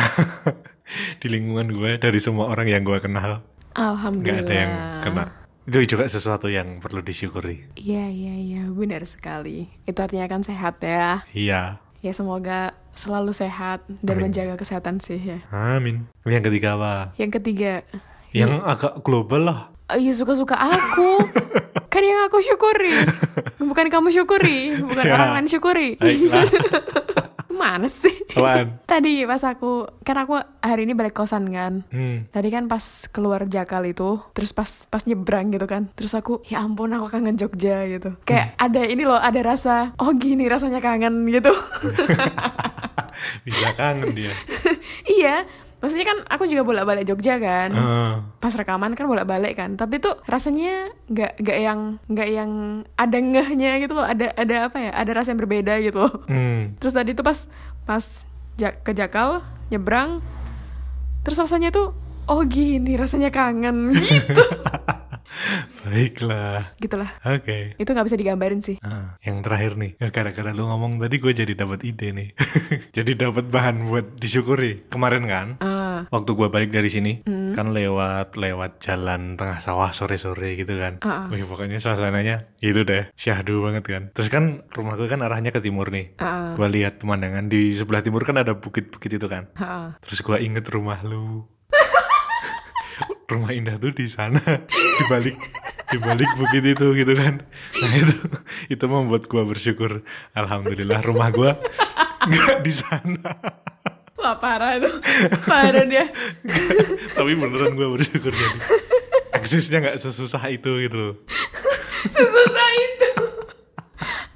di 1.23 1.27
lingkungan 1.27 1.67
gue 1.71 1.99
dari 1.99 2.19
semua 2.23 2.47
orang 2.47 2.71
yang 2.71 2.87
gue 2.87 2.99
kenal 3.03 3.43
Alhamdulillah. 3.75 4.43
ada 4.43 4.55
yang 4.55 4.73
kena. 5.03 5.25
Itu 5.67 5.83
juga 5.83 6.07
sesuatu 6.07 6.47
yang 6.47 6.79
perlu 6.79 7.03
disyukuri. 7.03 7.67
Iya, 7.75 8.07
iya, 8.07 8.35
iya, 8.39 8.63
benar 8.71 9.03
sekali. 9.03 9.67
Itu 9.83 9.99
artinya 9.99 10.31
kan 10.31 10.47
sehat 10.47 10.79
ya. 10.79 11.27
Iya. 11.35 11.83
Ya 11.99 12.13
semoga 12.15 12.71
selalu 12.97 13.31
sehat 13.31 13.85
dan 14.01 14.17
Amin. 14.17 14.33
menjaga 14.33 14.57
kesehatan 14.57 14.99
sih 14.99 15.17
ya. 15.17 15.39
Amin. 15.49 16.09
Yang 16.25 16.49
ketiga 16.49 16.75
apa? 16.75 17.13
Yang 17.15 17.31
ketiga, 17.39 17.73
Yang 18.33 18.59
agak 18.65 19.01
global 19.01 19.43
lah. 19.45 19.61
Ayo 19.87 20.11
suka-suka 20.11 20.59
aku. 20.59 21.11
kan 21.93 22.03
yang 22.03 22.27
aku 22.27 22.43
syukuri. 22.43 22.93
Bukan 23.63 23.87
kamu 23.87 24.09
syukuri, 24.11 24.79
bukan 24.79 25.05
Ya. 25.05 25.13
orang 25.15 25.31
lain 25.37 25.49
syukuri. 25.49 25.89
Baiklah. 25.97 26.45
Mana 27.57 27.89
sih? 27.89 28.13
Apaan? 28.37 28.79
Tadi 28.91 29.25
pas 29.25 29.43
aku, 29.43 29.89
kan 30.05 30.17
aku 30.21 30.37
hari 30.61 30.85
ini 30.85 30.93
balik 30.93 31.17
kosan 31.17 31.49
kan. 31.51 31.89
Hmm. 31.89 32.29
Tadi 32.29 32.49
kan 32.53 32.69
pas 32.69 33.09
keluar 33.11 33.49
Jakal 33.49 33.89
itu, 33.89 34.21
terus 34.37 34.53
pas 34.53 34.69
pas 34.87 35.03
nyebrang 35.09 35.49
gitu 35.51 35.65
kan. 35.65 35.89
Terus 35.97 36.13
aku, 36.13 36.45
ya 36.45 36.61
ampun 36.61 36.93
aku 36.93 37.09
kangen 37.09 37.41
Jogja 37.41 37.89
gitu. 37.89 38.15
Kayak 38.29 38.55
ada 38.61 38.83
ini 38.85 39.03
loh, 39.09 39.19
ada 39.19 39.41
rasa, 39.41 39.97
oh 39.97 40.13
gini 40.13 40.45
rasanya 40.47 40.85
kangen 40.85 41.25
gitu. 41.33 41.51
Bisa 43.49 43.73
kangen 43.73 44.13
dia. 44.13 44.33
iya, 45.17 45.49
maksudnya 45.77 46.07
kan 46.07 46.19
aku 46.27 46.45
juga 46.45 46.63
bolak-balik 46.63 47.05
Jogja 47.05 47.37
kan. 47.37 47.71
Eh, 47.71 48.15
Pas 48.41 48.53
rekaman 48.53 48.93
kan 48.93 49.07
bolak-balik 49.07 49.55
kan. 49.55 49.77
Tapi 49.77 50.01
tuh 50.01 50.17
rasanya 50.25 50.89
nggak 51.07 51.39
nggak 51.39 51.59
yang 51.59 51.81
nggak 52.07 52.29
yang 52.29 52.51
ada 52.95 53.19
ngehnya 53.19 53.73
gitu 53.79 53.93
loh. 53.93 54.03
Ada 54.03 54.33
ada 54.35 54.57
apa 54.67 54.79
ya? 54.81 54.91
Ada 54.93 55.11
rasa 55.13 55.29
yang 55.33 55.41
berbeda 55.41 55.79
gitu 55.81 55.99
loh. 56.01 56.15
hmm. 56.27 56.81
Terus 56.81 56.93
tadi 56.93 57.13
tuh 57.13 57.23
pas 57.23 57.39
pas 57.85 58.05
ke 58.57 58.93
Jakal 58.93 59.45
nyebrang, 59.69 60.25
terus 61.21 61.37
rasanya 61.37 61.69
tuh 61.69 61.93
oh 62.27 62.43
gini 62.43 62.97
rasanya 62.97 63.31
kangen 63.31 63.93
gitu. 63.95 64.43
Baiklah. 65.87 66.75
Gitulah. 66.77 67.15
Oke. 67.23 67.79
Itu 67.79 67.95
nggak 67.95 68.03
bisa 68.05 68.19
digambarin 68.19 68.59
sih. 68.59 68.83
Ah, 68.83 69.15
yang 69.23 69.39
terakhir 69.39 69.79
nih, 69.79 69.95
ya, 69.97 70.11
gara-gara 70.11 70.51
lu 70.51 70.67
ngomong 70.67 70.99
tadi 70.99 71.17
gue 71.17 71.31
jadi 71.31 71.55
dapat 71.55 71.87
ide 71.87 72.11
nih. 72.11 72.29
jadi 72.97 73.15
dapat 73.15 73.47
bahan 73.47 73.87
buat 73.87 74.19
disyukuri. 74.19 74.83
Kemarin 74.91 75.25
kan, 75.25 75.47
Ah, 75.63 76.11
waktu 76.11 76.35
gue 76.35 76.49
balik 76.51 76.75
dari 76.75 76.91
sini, 76.91 77.23
kan 77.55 77.71
lewat 77.71 78.35
lewat 78.35 78.83
jalan 78.83 79.39
tengah 79.39 79.63
sawah 79.63 79.95
sore-sore 79.95 80.59
gitu 80.59 80.75
kan. 80.75 80.99
Ah, 81.01 81.23
ah. 81.23 81.25
Wih, 81.31 81.47
pokoknya 81.47 81.79
suasananya 81.79 82.51
gitu 82.59 82.83
deh, 82.83 83.07
syahdu 83.15 83.63
banget 83.63 83.85
kan. 83.87 84.03
Terus 84.11 84.27
kan 84.27 84.67
rumah 84.75 84.99
gue 84.99 85.07
kan 85.07 85.23
arahnya 85.23 85.55
ke 85.55 85.63
timur 85.63 85.95
nih. 85.95 86.19
ah, 86.19 86.59
Gue 86.59 86.67
lihat 86.67 86.99
pemandangan 86.99 87.47
di 87.47 87.79
sebelah 87.79 88.03
timur 88.03 88.27
kan 88.27 88.35
ada 88.35 88.59
bukit-bukit 88.59 89.23
itu 89.23 89.27
kan. 89.31 89.55
ah, 89.55 89.63
ah. 89.63 89.89
Terus 90.03 90.19
gue 90.19 90.37
inget 90.43 90.67
rumah 90.67 90.99
lu. 91.07 91.47
rumah 93.31 93.51
indah 93.51 93.77
tuh 93.77 93.91
di 93.91 94.07
sana, 94.07 94.39
di 94.99 95.05
balik 95.07 95.35
di 95.87 95.97
balik 96.03 96.31
bukit 96.35 96.65
itu 96.67 96.87
gitu 96.99 97.13
kan. 97.15 97.43
Nah 97.83 97.93
itu 97.95 98.17
itu 98.73 98.85
membuat 98.91 99.31
gue 99.31 99.43
bersyukur. 99.47 100.03
Alhamdulillah 100.35 101.03
rumah 101.07 101.31
gue 101.31 101.51
nggak 102.27 102.59
di 102.67 102.73
sana. 102.75 103.31
Wah 104.17 104.41
parah 104.41 104.81
tuh, 104.81 104.97
parah 105.45 105.85
dia. 105.85 106.09
Tapi 107.15 107.33
beneran 107.37 107.77
gue 107.77 107.89
bersyukur 108.01 108.33
jadi 108.33 108.59
aksesnya 109.37 109.79
nggak 109.85 109.99
sesusah 110.01 110.43
itu 110.51 110.73
gitu 110.83 110.97
loh. 110.99 111.17
Sesusah 112.11 112.69
itu. 112.83 113.11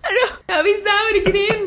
Aduh, 0.06 0.30
nggak 0.46 0.62
bisa 0.68 0.92
diginiin. 1.18 1.60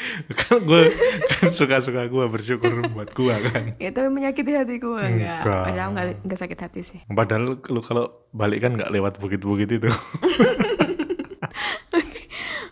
Kan 0.40 0.64
gue 0.64 0.82
suka-suka 1.58 2.06
gue 2.06 2.24
bersyukur 2.26 2.72
buat 2.88 3.10
gue 3.10 3.34
kan. 3.46 3.64
Ya 3.76 3.90
tapi 3.90 4.08
menyakiti 4.08 4.52
hatiku 4.52 4.96
enggak. 4.96 5.44
Enggak. 5.44 5.64
Padahal 5.68 5.88
enggak, 5.92 6.06
enggak 6.24 6.38
sakit 6.38 6.58
hati 6.58 6.80
sih. 6.80 6.98
Padahal 7.06 7.42
lu, 7.44 7.54
lu 7.68 7.80
kalau 7.80 8.08
balik 8.30 8.64
kan 8.64 8.74
nggak 8.74 8.90
lewat 8.90 9.18
bukit-bukit 9.18 9.68
itu. 9.70 9.90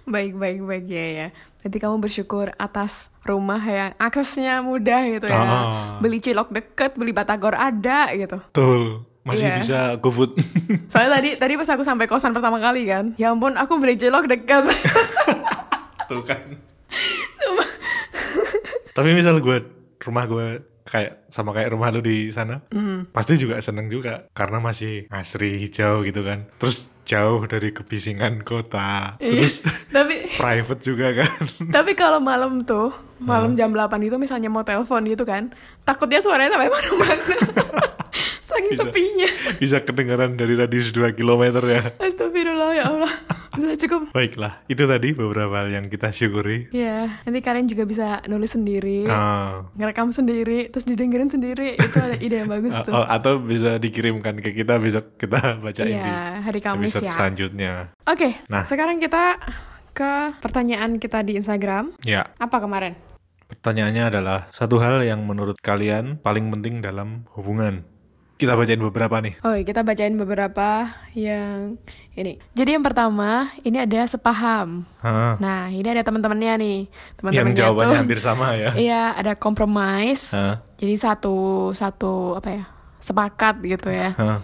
Baik, 0.09 0.41
baik, 0.41 0.65
baik 0.65 0.87
ya 0.89 1.07
ya. 1.13 1.27
Berarti 1.61 1.79
kamu 1.85 2.01
bersyukur 2.01 2.49
atas 2.57 3.13
rumah 3.29 3.61
yang 3.61 3.93
aksesnya 4.01 4.65
mudah 4.65 5.05
gitu 5.05 5.29
ya. 5.29 5.37
Ah. 5.37 6.01
Beli 6.01 6.17
cilok 6.17 6.49
deket, 6.49 6.97
beli 6.97 7.13
batagor 7.13 7.53
ada 7.53 8.09
gitu. 8.17 8.41
Betul. 8.41 9.05
Masih 9.21 9.53
Iya. 9.53 9.57
bisa 9.61 9.79
GoFood. 10.01 10.33
Soalnya 10.89 11.21
tadi 11.21 11.31
tadi 11.37 11.53
pas 11.61 11.69
aku 11.69 11.85
sampai 11.85 12.09
kosan 12.09 12.33
pertama 12.33 12.57
kali 12.57 12.89
kan, 12.89 13.13
ya 13.21 13.29
ampun 13.29 13.53
aku 13.61 13.77
beli 13.77 14.01
cilok 14.01 14.25
deket. 14.33 14.65
Tuh 16.09 16.25
kan. 16.25 16.57
Tapi 18.97 19.11
misal 19.15 19.39
gue 19.39 19.59
rumah 20.03 20.25
gue 20.27 20.63
kayak 20.89 21.29
sama 21.29 21.53
kayak 21.53 21.77
rumah 21.77 21.93
lu 21.93 22.01
di 22.01 22.33
sana, 22.33 22.65
pasti 23.13 23.37
juga 23.37 23.61
seneng 23.61 23.93
juga 23.93 24.27
karena 24.33 24.59
masih 24.59 25.05
asri 25.13 25.61
hijau 25.61 26.03
gitu 26.03 26.25
kan. 26.25 26.49
Terus 26.57 26.89
jauh 27.09 27.41
dari 27.49 27.73
kebisingan 27.73 28.45
kota. 28.45 29.17
Terus 29.17 29.65
tapi 29.97 30.29
private 30.41 30.83
juga 30.85 31.09
kan. 31.25 31.41
tapi 31.77 31.93
kalau 31.97 32.21
malam 32.21 32.65
tuh, 32.69 32.93
malam 33.21 33.57
jam 33.57 33.73
8 33.73 33.97
itu 34.05 34.17
misalnya 34.21 34.53
mau 34.53 34.65
telepon 34.65 35.05
gitu 35.09 35.25
kan, 35.25 35.49
takutnya 35.89 36.21
suaranya 36.21 36.53
sampai 36.57 36.69
mana-mana. 36.69 37.17
Saking 38.49 38.73
Bisa. 38.73 38.83
sepinya. 38.83 39.29
Bisa 39.59 39.77
kedengaran 39.79 40.33
dari 40.33 40.55
radius 40.55 40.89
2 40.89 41.13
km 41.13 41.43
ya. 41.63 41.85
Astagfirullah 41.99 42.71
ya 42.73 42.85
Allah. 42.89 43.13
Udah 43.55 43.77
cukup. 43.77 44.09
Baiklah, 44.11 44.63
itu 44.65 44.83
tadi 44.83 45.13
beberapa 45.13 45.53
hal 45.53 45.69
yang 45.69 45.87
kita 45.87 46.09
syukuri. 46.09 46.71
Ya, 46.71 47.21
nanti 47.23 47.41
kalian 47.41 47.67
juga 47.67 47.85
bisa 47.85 48.23
nulis 48.25 48.49
sendiri, 48.49 49.05
Ah, 49.05 49.67
ngerekam 49.75 50.09
sendiri, 50.09 50.71
terus 50.71 50.87
didengerin 50.87 51.27
sendiri. 51.27 51.75
Itu 51.75 51.99
ada 51.99 52.17
ide 52.17 52.39
yang 52.39 52.49
bagus 52.49 52.73
tuh. 52.87 52.95
oh, 52.95 53.03
atau 53.03 53.37
bisa 53.37 53.77
dikirimkan 53.77 54.39
ke 54.39 54.55
kita, 54.55 54.79
bisa 54.79 55.03
kita 55.13 55.39
bacain 55.65 55.91
di 55.91 55.99
Iya, 55.99 56.41
hari 56.41 56.61
Kamis 56.63 56.89
episode 56.89 57.05
ya. 57.05 57.13
selanjutnya. 57.13 57.73
Oke, 58.05 58.39
Nah. 58.47 58.63
sekarang 58.63 58.97
kita 58.97 59.37
ke 59.91 60.11
pertanyaan 60.39 60.97
kita 60.97 61.21
di 61.21 61.35
Instagram. 61.35 61.93
Ya, 62.01 62.31
Apa 62.39 62.59
kemarin? 62.59 62.95
pertanyaannya 63.51 64.05
adalah 64.07 64.47
satu 64.51 64.77
hal 64.79 65.03
yang 65.03 65.25
menurut 65.25 65.57
kalian 65.59 66.17
paling 66.17 66.47
penting 66.49 66.79
dalam 66.79 67.27
hubungan. 67.35 67.83
Kita 68.39 68.55
bacain 68.55 68.79
beberapa 68.79 69.19
nih. 69.19 69.35
Oh, 69.43 69.51
kita 69.59 69.83
bacain 69.83 70.15
beberapa 70.15 70.87
yang 71.11 71.75
ini. 72.15 72.39
Jadi 72.55 72.79
yang 72.79 72.87
pertama, 72.87 73.51
ini 73.61 73.83
ada 73.83 74.07
sepaham. 74.07 74.87
Hah, 75.03 75.35
Nah, 75.43 75.67
ini 75.69 75.83
ada 75.85 76.07
teman-temannya 76.07 76.55
nih. 76.57 76.79
yang 76.87 77.17
Teman-temannya 77.19 77.59
jawabannya 77.59 77.91
tuh. 77.91 77.99
hampir 77.99 78.19
sama 78.23 78.55
ya. 78.55 78.71
Iya, 78.87 79.03
ada 79.13 79.35
compromise. 79.35 80.31
Jadi 80.79 80.95
satu 80.95 81.37
satu 81.75 82.39
apa 82.39 82.49
ya? 82.55 82.65
Sepakat 82.99 83.59
gitu 83.61 83.91
ya. 83.91 84.15
hah. 84.15 84.39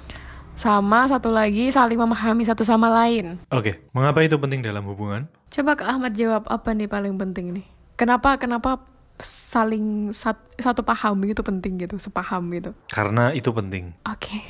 Sama 0.54 1.06
satu 1.06 1.30
lagi 1.30 1.70
saling 1.70 1.98
memahami 1.98 2.42
satu 2.42 2.66
sama 2.66 2.86
lain. 2.86 3.38
Oke, 3.46 3.78
mengapa 3.90 4.22
itu 4.22 4.34
penting 4.36 4.58
dalam 4.58 4.82
hubungan? 4.86 5.26
Coba 5.50 5.74
Kak 5.74 5.86
Ahmad 5.88 6.14
jawab 6.14 6.46
apa 6.46 6.74
nih 6.74 6.86
paling 6.86 7.14
penting 7.14 7.62
nih? 7.62 7.66
Kenapa 7.94 8.38
kenapa 8.38 8.82
saling 9.16 10.10
sat- 10.10 10.42
satu 10.56 10.82
paham 10.82 11.22
itu 11.22 11.40
penting 11.40 11.78
gitu, 11.78 11.94
sepaham 11.96 12.50
gitu? 12.50 12.74
Karena 12.88 13.30
itu 13.30 13.50
penting. 13.50 13.94
Oke. 14.04 14.42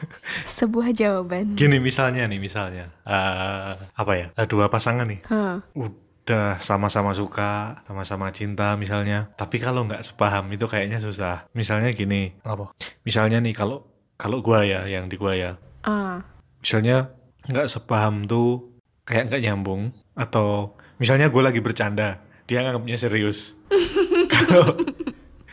Sebuah 0.46 0.92
jawaban. 0.92 1.56
Gini 1.56 1.76
misalnya 1.76 2.24
nih, 2.24 2.36
misalnya 2.36 2.92
eh, 3.02 3.72
apa 3.76 4.12
ya? 4.14 4.26
eh, 4.32 4.46
dua 4.46 4.68
pasangan 4.68 5.04
nih, 5.04 5.20
Hah. 5.28 5.60
udah 5.72 6.56
sama-sama 6.56 7.12
suka, 7.12 7.80
sama-sama 7.84 8.28
cinta 8.30 8.76
misalnya. 8.76 9.32
Tapi 9.34 9.56
kalau 9.56 9.84
nggak 9.84 10.04
sepaham 10.04 10.48
itu 10.48 10.64
kayaknya 10.64 11.00
susah. 11.00 11.48
Misalnya 11.52 11.90
gini, 11.90 12.32
apa? 12.42 12.72
Misalnya 13.02 13.40
nih 13.40 13.52
kalau 13.52 13.88
kalau 14.14 14.40
gua 14.40 14.62
ya, 14.62 14.84
yang 14.84 15.08
di 15.08 15.16
gua 15.16 15.32
ya, 15.32 15.56
Ah. 15.80 16.20
misalnya 16.60 17.08
nggak 17.48 17.66
sepaham 17.66 18.28
tuh 18.28 18.76
kayak 19.02 19.32
nggak 19.32 19.42
nyambung 19.42 19.90
atau 20.12 20.76
misalnya 21.00 21.32
gue 21.32 21.40
lagi 21.40 21.58
bercanda 21.58 22.20
dia 22.44 22.60
nganggapnya 22.60 23.00
serius 23.00 23.56
kalau 24.30 24.78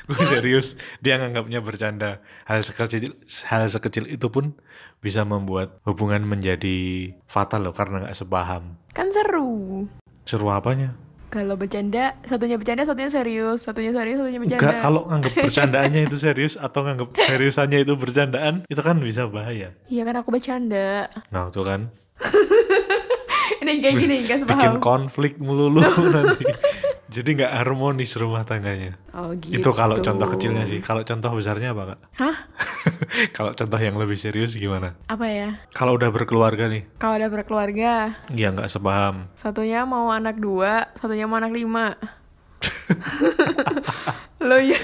gue 0.07 0.23
serius 0.25 0.67
dia 0.97 1.17
nganggapnya 1.17 1.59
bercanda 1.59 2.23
hal 2.43 2.61
sekecil 2.61 3.11
hal 3.43 3.65
sekecil 3.65 4.07
itu 4.07 4.27
pun 4.27 4.55
bisa 4.97 5.21
membuat 5.21 5.83
hubungan 5.83 6.23
menjadi 6.23 6.77
fatal 7.25 7.61
loh 7.61 7.73
karena 7.73 8.01
nggak 8.01 8.15
sepaham 8.15 8.79
Kan 8.89 9.11
seru. 9.11 9.83
seru 10.23 10.47
apanya 10.47 10.95
Kalau 11.27 11.53
bercanda, 11.53 12.15
satunya 12.23 12.55
bercanda, 12.55 12.81
satunya 12.81 13.11
serius, 13.11 13.59
satunya 13.61 13.91
serius, 13.91 14.15
satunya 14.15 14.39
bercanda. 14.39 14.63
Enggak, 14.63 14.79
kalau 14.79 15.01
nganggap 15.05 15.33
bercandaannya 15.35 16.01
itu 16.07 16.15
serius 16.15 16.55
atau 16.55 16.79
nganggap 16.81 17.19
seriusannya 17.19 17.79
itu 17.83 17.93
bercandaan, 17.93 18.63
itu 18.63 18.79
kan 18.79 18.95
bisa 18.95 19.27
bahaya. 19.27 19.75
Iya 19.85 20.01
kan 20.01 20.15
aku 20.15 20.31
bercanda. 20.31 21.11
Nah, 21.27 21.51
itu 21.51 21.61
kan 21.61 21.91
Ini 23.59 23.71
kayak 23.81 23.95
gini, 23.97 24.15
gak 24.21 24.39
bikin 24.45 24.71
sepaham. 24.71 24.79
konflik 24.79 25.35
melulu 25.35 25.83
nanti. 26.15 26.47
Jadi 27.07 27.39
nggak 27.39 27.53
harmonis 27.63 28.11
rumah 28.19 28.43
tangganya. 28.43 28.99
Oh 29.15 29.31
gitu. 29.31 29.63
Itu 29.63 29.69
kalau 29.71 29.95
contoh 30.03 30.27
kecilnya 30.27 30.67
sih. 30.67 30.83
Kalau 30.83 31.07
contoh 31.07 31.31
besarnya 31.31 31.71
apa 31.71 31.95
kak? 31.95 31.99
Hah? 32.19 32.37
Kalau 33.35 33.55
contoh 33.55 33.79
yang 33.79 33.95
lebih 33.95 34.19
serius 34.19 34.53
gimana? 34.59 34.93
Apa 35.07 35.25
ya? 35.31 35.49
Kalau 35.71 35.95
udah 35.95 36.11
berkeluarga 36.11 36.67
nih, 36.67 36.85
Kalau 36.99 37.15
udah 37.17 37.29
berkeluarga, 37.31 38.13
ya 38.29 38.47
nggak 38.51 38.69
sepaham. 38.69 39.31
satunya 39.33 39.87
mau 39.87 40.11
anak 40.11 40.37
dua, 40.37 40.91
satunya 40.99 41.25
mau 41.25 41.39
anak 41.39 41.55
lima. 41.55 41.95
Lo 44.47 44.57
ya? 44.61 44.77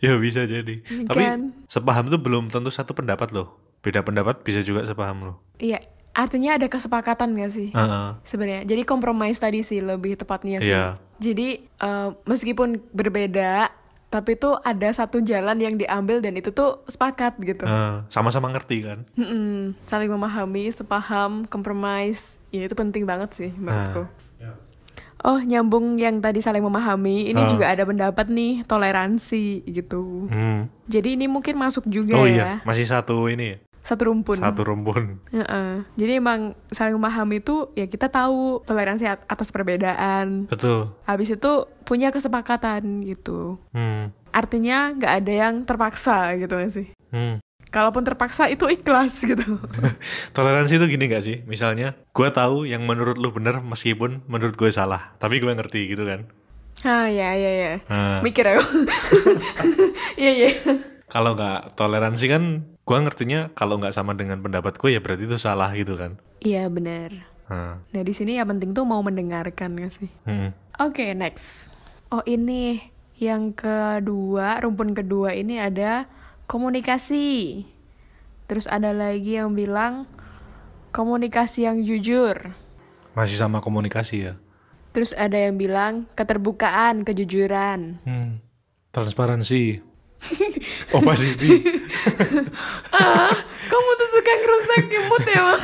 Ya 0.00 0.16
bisa 0.16 0.46
jadi. 0.48 0.80
Kan. 0.80 1.06
Tapi 1.10 1.22
sepaham 1.68 2.06
tuh 2.08 2.20
belum 2.22 2.48
tentu 2.48 2.70
satu 2.72 2.96
pendapat 2.96 3.34
loh. 3.34 3.58
Beda 3.84 4.00
pendapat 4.00 4.40
bisa 4.40 4.64
juga 4.64 4.86
sepaham 4.88 5.28
loh. 5.28 5.36
Iya, 5.60 5.82
artinya 6.14 6.56
ada 6.56 6.70
kesepakatan 6.70 7.34
gak 7.34 7.52
sih? 7.52 7.68
Heeh. 7.74 8.08
Sebenarnya, 8.22 8.62
jadi 8.64 8.82
kompromis 8.82 9.36
tadi 9.36 9.60
sih 9.60 9.82
lebih 9.82 10.14
tepatnya 10.14 10.62
sih. 10.62 10.70
Iya. 10.70 10.96
Jadi 11.18 11.48
eh, 11.60 12.08
meskipun 12.24 12.80
berbeda, 12.90 13.68
tapi 14.08 14.38
tuh 14.38 14.54
ada 14.62 14.86
satu 14.94 15.18
jalan 15.18 15.58
yang 15.58 15.74
diambil 15.74 16.22
dan 16.22 16.38
itu 16.38 16.54
tuh 16.54 16.86
sepakat 16.86 17.34
gitu. 17.42 17.66
Eh, 17.66 17.96
sama-sama 18.06 18.46
ngerti 18.48 18.86
kan? 18.86 19.02
Mm-mm, 19.18 19.74
saling 19.82 20.06
memahami, 20.06 20.70
sepaham, 20.70 21.50
kompromis, 21.50 22.38
ya 22.48 22.62
itu 22.62 22.74
penting 22.74 23.02
banget 23.04 23.34
sih 23.34 23.50
menurutku. 23.54 24.06
Oh 25.24 25.40
nyambung 25.40 25.96
yang 25.96 26.20
tadi 26.20 26.44
saling 26.44 26.60
memahami, 26.60 27.32
ini 27.32 27.40
Ah. 27.40 27.48
juga 27.48 27.64
ada 27.72 27.88
pendapat 27.88 28.28
nih 28.28 28.60
toleransi 28.68 29.64
gitu. 29.64 30.28
Hmm. 30.28 30.68
Jadi 30.84 31.16
ini 31.16 31.32
mungkin 31.32 31.56
masuk 31.56 31.88
juga 31.88 32.20
Oh 32.20 32.28
ya, 32.28 32.60
iya, 32.60 32.66
masih 32.68 32.84
satu 32.84 33.32
ini 33.32 33.56
ya? 33.56 33.58
Satu 33.84 34.08
rumpun. 34.08 34.40
Satu 34.40 34.64
rumpun. 34.64 35.20
Heeh. 35.28 35.84
Jadi 36.00 36.12
emang 36.16 36.56
saling 36.72 36.96
memahami 36.96 37.44
itu 37.44 37.68
ya 37.76 37.84
kita 37.84 38.08
tahu 38.08 38.64
toleransi 38.64 39.04
at- 39.04 39.28
atas 39.28 39.52
perbedaan. 39.52 40.48
Betul. 40.48 40.96
Habis 41.04 41.36
itu 41.36 41.52
punya 41.84 42.08
kesepakatan 42.08 43.04
gitu. 43.04 43.60
Hmm. 43.76 44.08
Artinya 44.32 44.96
nggak 44.96 45.12
ada 45.20 45.32
yang 45.46 45.54
terpaksa 45.68 46.32
gitu 46.40 46.56
gak 46.56 46.72
sih? 46.72 46.88
Hmm. 47.12 47.44
Kalaupun 47.68 48.08
terpaksa 48.08 48.48
itu 48.48 48.64
ikhlas 48.66 49.20
gitu. 49.20 49.60
Toleransi 50.34 50.80
itu 50.80 50.86
gini 50.88 51.04
gak 51.12 51.24
sih? 51.28 51.36
Misalnya, 51.44 51.92
gue 52.16 52.28
tahu 52.32 52.64
yang 52.64 52.88
menurut 52.88 53.20
lu 53.20 53.36
bener 53.36 53.60
meskipun 53.60 54.24
menurut 54.24 54.56
gue 54.56 54.72
salah. 54.72 55.12
Tapi 55.20 55.44
gue 55.44 55.52
ngerti 55.52 55.92
gitu 55.92 56.08
kan. 56.08 56.24
Ah 56.88 57.06
ya 57.12 57.36
ya 57.36 57.52
ya. 57.52 57.72
Nah, 57.92 58.18
Mikir 58.24 58.48
aku. 58.48 58.64
Iya 60.22 60.32
iya. 60.32 60.50
Kalau 61.08 61.36
nggak 61.36 61.76
toleransi 61.76 62.26
kan, 62.30 62.44
gue 62.84 62.98
ngertinya 62.98 63.52
kalau 63.56 63.80
nggak 63.80 63.94
sama 63.94 64.12
dengan 64.16 64.40
pendapat 64.40 64.76
gue 64.76 64.96
ya 64.96 65.00
berarti 65.00 65.24
itu 65.28 65.36
salah 65.40 65.70
gitu 65.72 65.96
kan. 65.96 66.20
Iya 66.44 66.68
benar. 66.68 67.34
Nah, 67.48 67.80
Nah 67.92 68.02
di 68.04 68.12
sini 68.16 68.40
yang 68.40 68.48
penting 68.48 68.72
tuh 68.72 68.88
mau 68.88 69.04
mendengarkan 69.04 69.76
gak 69.76 69.92
sih? 69.92 70.10
hmm. 70.24 70.80
Oke 70.80 71.12
next. 71.12 71.68
Oh 72.08 72.24
ini 72.24 72.92
yang 73.20 73.54
kedua 73.54 74.58
rumpun 74.64 74.96
kedua 74.96 75.36
ini 75.36 75.60
ada 75.60 76.08
komunikasi. 76.48 77.62
Terus 78.44 78.68
ada 78.68 78.92
lagi 78.92 79.40
yang 79.40 79.56
bilang 79.56 80.08
komunikasi 80.92 81.68
yang 81.68 81.80
jujur. 81.84 82.52
Masih 83.16 83.38
sama 83.38 83.62
komunikasi 83.62 84.28
ya. 84.28 84.34
Terus 84.94 85.10
ada 85.14 85.34
yang 85.34 85.58
bilang 85.58 86.06
keterbukaan, 86.14 87.02
kejujuran. 87.02 87.98
Hmm. 88.06 88.42
Transparansi. 88.94 89.93
Opacity. 90.92 91.50
Ah, 92.90 93.30
kamu 93.64 93.90
tuh 93.94 94.08
suka 94.08 94.32
ngerusak 94.34 94.82
mood 95.04 95.24
ya, 95.24 95.40
Bang? 95.40 95.62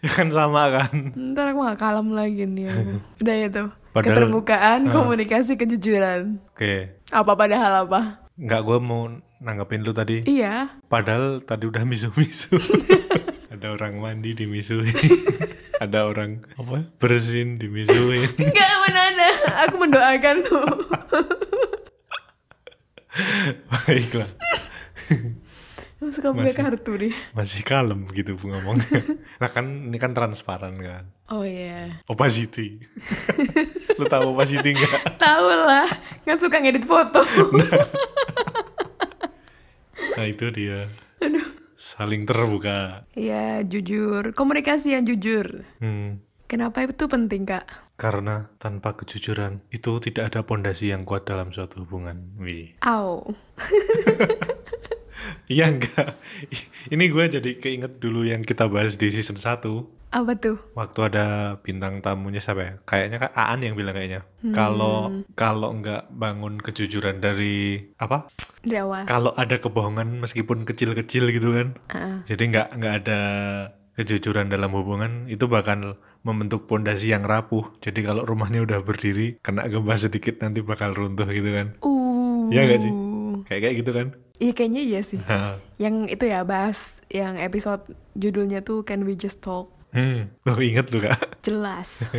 ya 0.00 0.10
kan 0.10 0.28
sama 0.28 0.62
kan. 0.70 0.92
Ntar 1.12 1.52
aku 1.52 1.60
gak 1.62 1.78
kalem 1.78 2.08
lagi 2.12 2.44
nih. 2.44 2.68
aku. 2.68 2.92
Udah 3.18 3.34
ya 3.34 3.48
tuh. 3.48 3.68
Padahal- 3.90 4.16
Keterbukaan, 4.18 4.80
komunikasi, 4.88 5.56
kejujuran. 5.56 6.40
Oke. 6.50 6.96
Apa 7.08 7.32
padahal 7.34 7.84
apa? 7.84 8.24
Nggak 8.34 8.60
gue 8.62 8.78
mau 8.80 9.08
nanggepin 9.38 9.80
lu 9.80 9.92
tadi. 9.92 10.24
Iya. 10.24 10.80
Padahal 10.86 11.40
tadi 11.40 11.64
udah 11.66 11.84
misu-misu. 11.84 12.56
Ada 13.52 13.68
orang 13.70 14.00
mandi 14.00 14.32
dimisuin. 14.32 14.88
Ada 15.76 16.08
orang 16.08 16.40
apa? 16.54 16.88
Bersin 16.96 17.56
dimisuin. 17.56 18.32
Enggak 18.34 18.70
mana 18.80 19.00
ada. 19.08 19.28
Aku 19.68 19.76
mendoakan 19.76 20.36
tuh. 20.40 20.64
Baiklah. 23.68 24.30
Suka 26.10 26.34
buka 26.34 26.50
kartu 26.50 26.92
deh. 26.98 27.14
Masih 27.30 27.62
kalem 27.62 28.10
gitu 28.10 28.34
ngomongnya. 28.42 29.00
Nah 29.42 29.50
kan 29.50 29.90
ini 29.90 29.98
kan 29.98 30.14
transparan 30.14 30.74
kan. 30.78 31.04
Oh 31.30 31.46
iya. 31.46 32.02
Opacity. 32.10 32.78
Lu 33.98 34.06
tahu 34.10 34.34
opacity 34.34 34.74
nggak? 34.74 35.18
Tahu 35.18 35.46
lah. 35.66 35.86
Kan 36.26 36.38
suka 36.42 36.58
ngedit 36.58 36.86
foto. 36.86 37.22
Nah 40.12 40.28
itu 40.28 40.52
dia. 40.52 40.92
Saling 41.72 42.28
terbuka. 42.28 43.08
Iya, 43.16 43.64
jujur. 43.64 44.36
Komunikasi 44.36 44.92
yang 44.92 45.08
jujur. 45.08 45.64
Hmm. 45.80 46.20
Kenapa 46.52 46.84
itu 46.84 47.08
penting, 47.08 47.48
Kak? 47.48 47.64
Karena 47.96 48.44
tanpa 48.60 48.92
kejujuran 48.92 49.64
itu 49.72 49.96
tidak 50.04 50.28
ada 50.28 50.44
pondasi 50.44 50.92
yang 50.92 51.08
kuat 51.08 51.24
dalam 51.24 51.48
suatu 51.48 51.88
hubungan. 51.88 52.36
Wih. 52.36 52.76
Au. 52.84 53.24
Iya 55.46 55.70
enggak. 55.70 56.18
Ini 56.90 57.04
gue 57.12 57.24
jadi 57.38 57.50
keinget 57.60 58.02
dulu 58.02 58.26
yang 58.26 58.42
kita 58.42 58.66
bahas 58.66 58.98
di 58.98 59.06
season 59.12 59.38
1. 59.38 59.62
Apa 60.10 60.32
tuh? 60.34 60.58
Waktu 60.74 60.98
ada 61.12 61.26
bintang 61.60 62.02
tamunya 62.02 62.42
siapa 62.42 62.60
ya? 62.64 62.72
Kayaknya 62.82 63.18
kan 63.22 63.30
Aan 63.36 63.60
yang 63.62 63.78
bilang 63.78 63.94
kayaknya. 63.94 64.26
Kalau 64.50 65.22
kalau 65.38 65.76
nggak 65.78 66.10
bangun 66.10 66.58
kejujuran 66.58 67.22
dari 67.22 67.86
apa? 68.00 68.32
Dari 68.64 68.80
awal. 68.82 69.04
Kalau 69.06 69.30
ada 69.36 69.60
kebohongan 69.60 70.24
meskipun 70.24 70.66
kecil-kecil 70.66 71.30
gitu 71.30 71.54
kan. 71.54 71.68
Ah. 71.92 72.18
Jadi 72.26 72.42
nggak 72.50 72.68
nggak 72.82 72.94
ada 73.04 73.20
kejujuran 73.92 74.48
dalam 74.48 74.72
hubungan 74.72 75.28
itu 75.28 75.44
bakal 75.48 76.00
membentuk 76.22 76.70
pondasi 76.70 77.14
yang 77.14 77.26
rapuh. 77.26 77.70
Jadi 77.82 78.02
kalau 78.06 78.22
rumahnya 78.26 78.62
udah 78.62 78.82
berdiri, 78.82 79.38
kena 79.42 79.66
gempa 79.66 79.98
sedikit 79.98 80.38
nanti 80.42 80.62
bakal 80.62 80.94
runtuh 80.94 81.26
gitu 81.30 81.50
kan. 81.50 81.74
Uh. 81.82 82.50
Iya 82.50 82.60
nggak 82.66 82.80
sih? 82.82 82.92
Kayak 83.46 83.60
kayak 83.62 83.76
gitu 83.82 83.90
kan. 83.94 84.06
Iya 84.42 84.52
kayaknya 84.58 84.82
iya 84.82 85.00
sih. 85.06 85.20
Yang 85.78 86.18
itu 86.18 86.24
ya 86.26 86.42
bahas 86.42 86.98
yang 87.06 87.38
episode 87.38 87.86
judulnya 88.18 88.62
tuh 88.66 88.82
Can 88.82 89.06
We 89.06 89.14
Just 89.14 89.42
Talk. 89.42 89.70
Hmm, 89.92 90.32
lo 90.48 90.56
inget 90.58 90.88
lu 90.90 91.04
kak? 91.04 91.44
Jelas. 91.44 92.08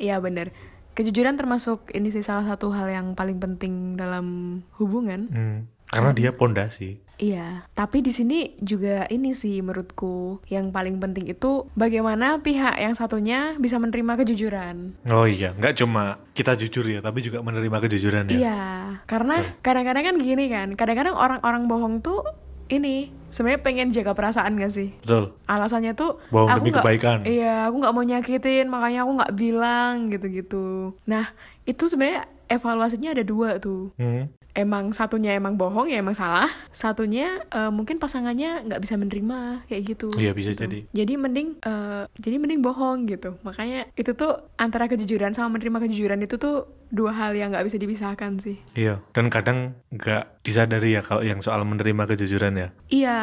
Iya 0.00 0.16
bener. 0.24 0.48
Kejujuran 0.96 1.36
termasuk 1.36 1.92
ini 1.92 2.08
sih 2.08 2.24
salah 2.24 2.42
satu 2.48 2.72
hal 2.72 2.88
yang 2.88 3.12
paling 3.12 3.36
penting 3.36 4.00
dalam 4.00 4.58
hubungan. 4.80 5.28
Hmm, 5.28 5.58
karena 5.90 6.10
dia 6.10 6.30
pondasi. 6.30 7.02
Iya, 7.20 7.68
tapi 7.76 8.00
di 8.00 8.08
sini 8.08 8.56
juga 8.56 9.04
ini 9.06 9.36
sih 9.36 9.60
menurutku 9.60 10.40
yang 10.48 10.72
paling 10.72 10.96
penting 10.96 11.28
itu 11.28 11.68
bagaimana 11.74 12.40
pihak 12.40 12.80
yang 12.80 12.96
satunya 12.96 13.60
bisa 13.60 13.76
menerima 13.76 14.16
kejujuran. 14.16 14.96
Oh 15.04 15.28
iya, 15.28 15.52
nggak 15.52 15.76
cuma 15.76 16.16
kita 16.32 16.56
jujur 16.56 16.88
ya, 16.88 17.04
tapi 17.04 17.20
juga 17.20 17.44
menerima 17.44 17.76
kejujuran 17.78 18.24
ya. 18.24 18.36
Iya, 18.40 18.60
karena 19.04 19.36
kadang-kadang 19.60 20.04
kan 20.06 20.16
gini 20.16 20.48
kan, 20.48 20.72
kadang-kadang 20.72 21.12
orang-orang 21.12 21.68
bohong 21.68 22.00
tuh 22.00 22.24
ini 22.70 23.12
sebenarnya 23.28 23.60
pengen 23.60 23.92
jaga 23.92 24.16
perasaan 24.16 24.56
gak 24.56 24.72
sih? 24.72 24.94
Betul. 25.02 25.36
Alasannya 25.44 25.92
tuh 25.92 26.22
Bohong 26.32 26.48
aku 26.48 26.58
demi 26.62 26.70
nggak- 26.72 26.80
kebaikan. 26.80 27.18
Iya, 27.28 27.68
aku 27.68 27.84
nggak 27.84 27.94
mau 27.94 28.04
nyakitin, 28.06 28.66
makanya 28.72 29.04
aku 29.04 29.12
nggak 29.20 29.34
bilang 29.36 30.08
gitu-gitu. 30.08 30.96
Nah, 31.04 31.36
itu 31.66 31.84
sebenarnya 31.84 32.24
evaluasinya 32.50 33.14
ada 33.14 33.22
dua 33.22 33.56
tuh. 33.56 33.94
Hmm. 33.96 34.26
Emang 34.50 34.90
satunya 34.90 35.38
emang 35.38 35.54
bohong 35.54 35.86
ya 35.86 36.02
emang 36.02 36.12
salah. 36.12 36.50
Satunya 36.74 37.38
eh, 37.48 37.70
mungkin 37.70 38.02
pasangannya 38.02 38.66
nggak 38.66 38.82
bisa 38.82 38.98
menerima 38.98 39.62
kayak 39.70 39.82
gitu. 39.86 40.10
Iya 40.18 40.34
bisa 40.34 40.50
Gitu. 40.52 40.66
jadi. 40.66 40.78
Jadi 40.90 41.12
mending 41.14 41.48
eh, 41.62 42.02
jadi 42.18 42.36
mending 42.36 42.58
bohong 42.58 43.06
gitu. 43.06 43.38
Makanya 43.46 43.86
itu 43.94 44.10
tuh 44.12 44.42
antara 44.58 44.90
kejujuran 44.90 45.30
sama 45.32 45.54
menerima 45.54 45.86
kejujuran 45.86 46.18
itu 46.20 46.34
tuh 46.34 46.66
dua 46.90 47.14
hal 47.14 47.38
yang 47.38 47.54
nggak 47.54 47.62
bisa 47.62 47.78
dipisahkan 47.78 48.42
sih. 48.42 48.58
Iya. 48.74 48.98
Dan 49.14 49.30
kadang 49.30 49.78
nggak 49.94 50.42
disadari 50.42 50.98
ya 50.98 51.02
kalau 51.06 51.22
yang 51.22 51.38
soal 51.38 51.62
menerima 51.62 52.10
kejujuran 52.10 52.58
ya. 52.58 52.68
Iya, 52.90 53.20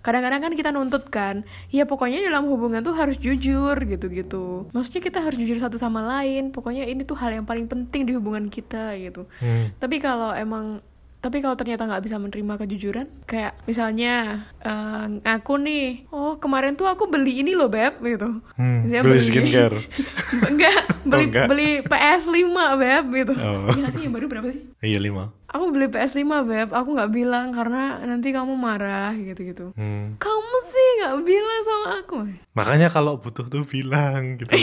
kadang-kadang 0.00 0.40
kan 0.40 0.52
kita 0.54 0.70
nuntut 0.72 1.10
kan, 1.10 1.42
ya 1.68 1.84
pokoknya 1.84 2.22
dalam 2.22 2.46
hubungan 2.48 2.80
tuh 2.80 2.94
harus 2.94 3.18
jujur 3.18 3.76
gitu-gitu. 3.76 4.70
Maksudnya 4.72 5.02
kita 5.02 5.18
harus 5.20 5.36
jujur 5.36 5.58
satu 5.58 5.76
sama 5.76 6.00
lain, 6.00 6.54
pokoknya 6.54 6.86
ini 6.86 7.02
tuh 7.02 7.18
hal 7.18 7.34
yang 7.34 7.44
paling 7.44 7.66
penting 7.66 8.06
di 8.08 8.14
hubungan 8.16 8.45
kita 8.48 8.96
gitu. 8.98 9.26
Hmm. 9.38 9.74
Tapi 9.76 9.98
kalau 9.98 10.32
emang 10.32 10.80
tapi 11.16 11.42
kalau 11.42 11.58
ternyata 11.58 11.90
nggak 11.90 12.04
bisa 12.06 12.22
menerima 12.22 12.54
kejujuran, 12.54 13.06
kayak 13.26 13.58
misalnya 13.66 14.46
eh, 14.62 15.04
ngaku 15.26 15.58
nih, 15.58 16.06
oh 16.14 16.38
kemarin 16.38 16.78
tuh 16.78 16.86
aku 16.86 17.10
beli 17.10 17.42
ini 17.42 17.58
loh 17.58 17.66
beb 17.66 17.98
gitu. 17.98 18.38
Hmm, 18.54 18.86
Misalnya 18.86 19.02
beli 19.02 19.18
skincare. 19.18 19.74
enggak, 20.54 20.86
beli 21.02 21.24
enggak. 21.26 21.46
beli 21.50 21.70
PS 21.82 22.30
5 22.30 22.46
beb 22.78 23.04
gitu. 23.10 23.34
Oh. 23.42 23.66
Iya 23.74 23.90
sih 23.90 24.06
yang 24.06 24.14
baru 24.14 24.30
berapa 24.30 24.54
sih? 24.54 24.70
Iya 24.78 25.02
lima. 25.02 25.34
Aku 25.50 25.74
beli 25.74 25.90
PS 25.90 26.14
5 26.14 26.30
beb, 26.46 26.68
aku 26.70 26.88
nggak 26.94 27.10
bilang 27.10 27.50
karena 27.50 27.98
nanti 28.06 28.30
kamu 28.30 28.54
marah 28.54 29.10
gitu-gitu. 29.18 29.74
Hmm. 29.74 30.14
Kamu 30.22 30.56
sih 30.62 30.88
nggak 31.02 31.14
bilang 31.26 31.60
sama 31.66 31.88
aku. 32.06 32.16
Makanya 32.54 32.86
kalau 32.86 33.18
butuh 33.18 33.50
tuh 33.50 33.66
bilang 33.66 34.38
gitu. 34.38 34.52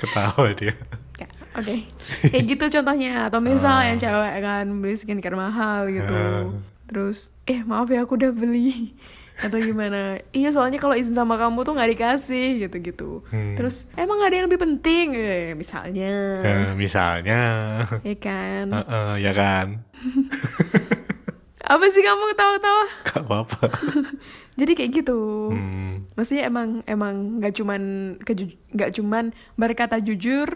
Ketawa 0.00 0.56
dia. 0.56 0.72
Oke, 1.56 1.88
kayak 2.32 2.44
gitu 2.46 2.64
contohnya. 2.78 3.26
Atau 3.26 3.40
misal 3.40 3.80
yang 3.82 3.96
cewek 3.96 4.34
kan 4.40 4.64
beli 4.78 4.94
skincare 4.94 5.34
mahal 5.34 5.88
gitu. 5.88 6.12
Ah. 6.12 6.52
Terus, 6.86 7.34
eh 7.44 7.64
maaf 7.64 7.88
ya 7.88 8.04
aku 8.04 8.14
udah 8.14 8.30
beli. 8.30 8.92
Atau 9.44 9.60
gimana? 9.60 10.16
Iya 10.32 10.48
soalnya 10.48 10.80
kalau 10.80 10.96
izin 10.96 11.12
sama 11.12 11.36
kamu 11.36 11.60
tuh 11.60 11.76
nggak 11.76 11.90
dikasih 11.92 12.68
gitu-gitu. 12.68 13.20
Hmm. 13.28 13.52
Terus, 13.52 13.92
emang 13.92 14.16
ada 14.20 14.32
yang 14.32 14.48
lebih 14.48 14.60
penting? 14.60 15.12
Eh, 15.12 15.52
misalnya. 15.52 16.40
Eh, 16.40 16.72
misalnya, 16.72 17.40
Ya 18.00 18.16
kan? 18.16 18.64
Eh, 18.72 18.80
eh, 18.80 19.14
ya 19.20 19.32
kan, 19.32 19.84
Apa 21.66 21.84
sih 21.90 21.98
kamu 22.00 22.30
ketawa-tawa? 22.32 22.84
gak 23.04 23.22
apa-apa. 23.26 23.60
Jadi 24.60 24.72
kayak 24.72 24.90
gitu. 25.02 25.50
Hmm. 25.52 26.06
Maksudnya 26.16 26.48
emang 26.48 26.80
emang 26.86 27.42
nggak 27.42 27.52
cuman 27.58 27.82
nggak 28.72 28.90
cuman 28.96 29.24
berkata 29.58 30.00
jujur, 30.00 30.48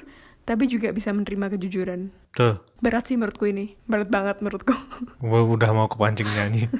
tapi 0.51 0.67
juga 0.67 0.91
bisa 0.91 1.15
menerima 1.15 1.55
kejujuran. 1.55 2.11
Tuh, 2.35 2.59
Berat 2.83 3.07
sih 3.07 3.15
menurutku 3.15 3.47
ini, 3.47 3.79
berat 3.87 4.11
banget 4.11 4.43
menurutku. 4.43 4.75
gue 5.23 5.41
udah 5.47 5.71
mau 5.71 5.87
kepancing 5.87 6.27
nyanyi. 6.27 6.67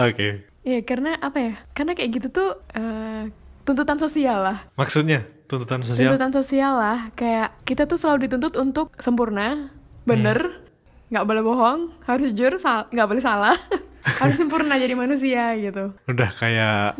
Oke, 0.00 0.48
ya 0.64 0.80
karena 0.80 1.20
apa 1.20 1.38
ya? 1.44 1.60
Karena 1.76 1.92
kayak 1.92 2.10
gitu 2.16 2.32
tuh 2.32 2.56
eh, 2.72 3.28
tuntutan 3.68 4.00
sosial 4.00 4.40
lah. 4.48 4.64
maksudnya 4.80 5.28
tuntutan 5.44 5.84
sosial. 5.84 6.16
Tuntutan 6.16 6.32
sosial 6.32 6.72
lah. 6.80 7.12
Kayak 7.12 7.52
kita 7.68 7.84
tuh 7.84 8.00
selalu 8.00 8.26
dituntut 8.26 8.56
untuk 8.56 8.96
sempurna, 8.96 9.68
bener, 10.08 10.64
nggak 11.12 11.24
boleh 11.28 11.42
bohong, 11.44 11.92
harus 12.08 12.32
jujur, 12.32 12.56
nggak 12.64 13.08
boleh 13.12 13.20
salah, 13.20 13.60
harus 14.24 14.40
sempurna 14.40 14.80
jadi 14.80 14.96
manusia 14.96 15.52
gitu. 15.60 15.92
Udah 16.08 16.32
kayak 16.32 16.96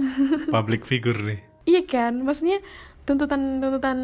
public 0.53 0.85
figure 0.85 1.17
nih. 1.25 1.54
Iya 1.65 1.83
kan, 1.83 2.21
maksudnya 2.21 2.61
tuntutan-tuntutan 3.05 3.99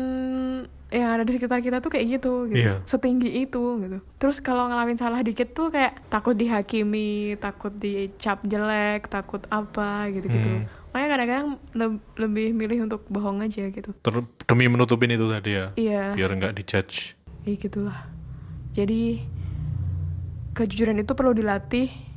yang 0.91 1.09
ada 1.09 1.23
di 1.23 1.33
sekitar 1.33 1.59
kita 1.59 1.79
tuh 1.79 1.89
kayak 1.89 2.19
gitu, 2.19 2.47
gitu. 2.47 2.61
Iya. 2.61 2.83
setinggi 2.85 3.31
itu 3.39 3.63
gitu. 3.79 3.99
Terus 4.17 4.39
kalau 4.39 4.67
ngelakuin 4.67 4.97
salah 4.97 5.21
dikit 5.21 5.51
tuh 5.51 5.69
kayak 5.69 5.97
takut 6.09 6.35
dihakimi, 6.35 7.37
takut 7.37 7.71
dicap 7.73 8.43
jelek, 8.43 9.07
takut 9.07 9.41
apa 9.49 10.11
gitu-gitu. 10.11 10.51
Hmm. 10.59 10.67
Makanya 10.91 11.09
kadang-kadang 11.09 11.49
le- 11.73 12.03
lebih 12.19 12.51
milih 12.51 12.79
untuk 12.85 13.07
bohong 13.07 13.39
aja 13.41 13.65
gitu. 13.67 13.95
Ter- 13.95 14.27
demi 14.43 14.67
menutupin 14.67 15.09
itu 15.09 15.25
tadi 15.25 15.55
ya. 15.55 15.67
Iya, 15.75 16.05
Biar 16.13 16.31
nggak 16.35 16.55
dijudge. 16.55 17.15
ya 17.41 17.55
gitulah. 17.55 18.11
Jadi 18.71 19.23
kejujuran 20.53 20.99
itu 20.99 21.13
perlu 21.15 21.33
dilatih. 21.33 22.10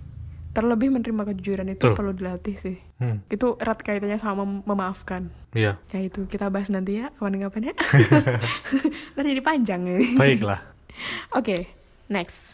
Terlebih 0.53 0.89
menerima 0.89 1.23
kejujuran 1.25 1.65
itu 1.67 1.81
Betul. 1.83 1.97
perlu 1.97 2.11
dilatih 2.13 2.55
sih. 2.55 2.77
Hmm, 2.97 3.25
Itu 3.25 3.57
erat 3.57 3.81
kaitannya 3.81 4.15
sama 4.15 4.41
mem- 4.41 4.61
memaafkan. 4.63 5.33
iya. 5.51 5.81
Ya 5.89 5.99
itu 5.99 6.25
kita 6.25 6.47
bahas 6.47 6.69
nanti 6.69 7.01
ya 7.01 7.09
kapan-kapan 7.11 7.69
ya. 7.69 7.75
Nanti 9.17 9.27
jadi 9.29 9.41
panjang 9.41 9.81
ini. 9.83 10.13
Baiklah. 10.13 10.61
Oke, 11.37 11.65
next. 12.05 12.53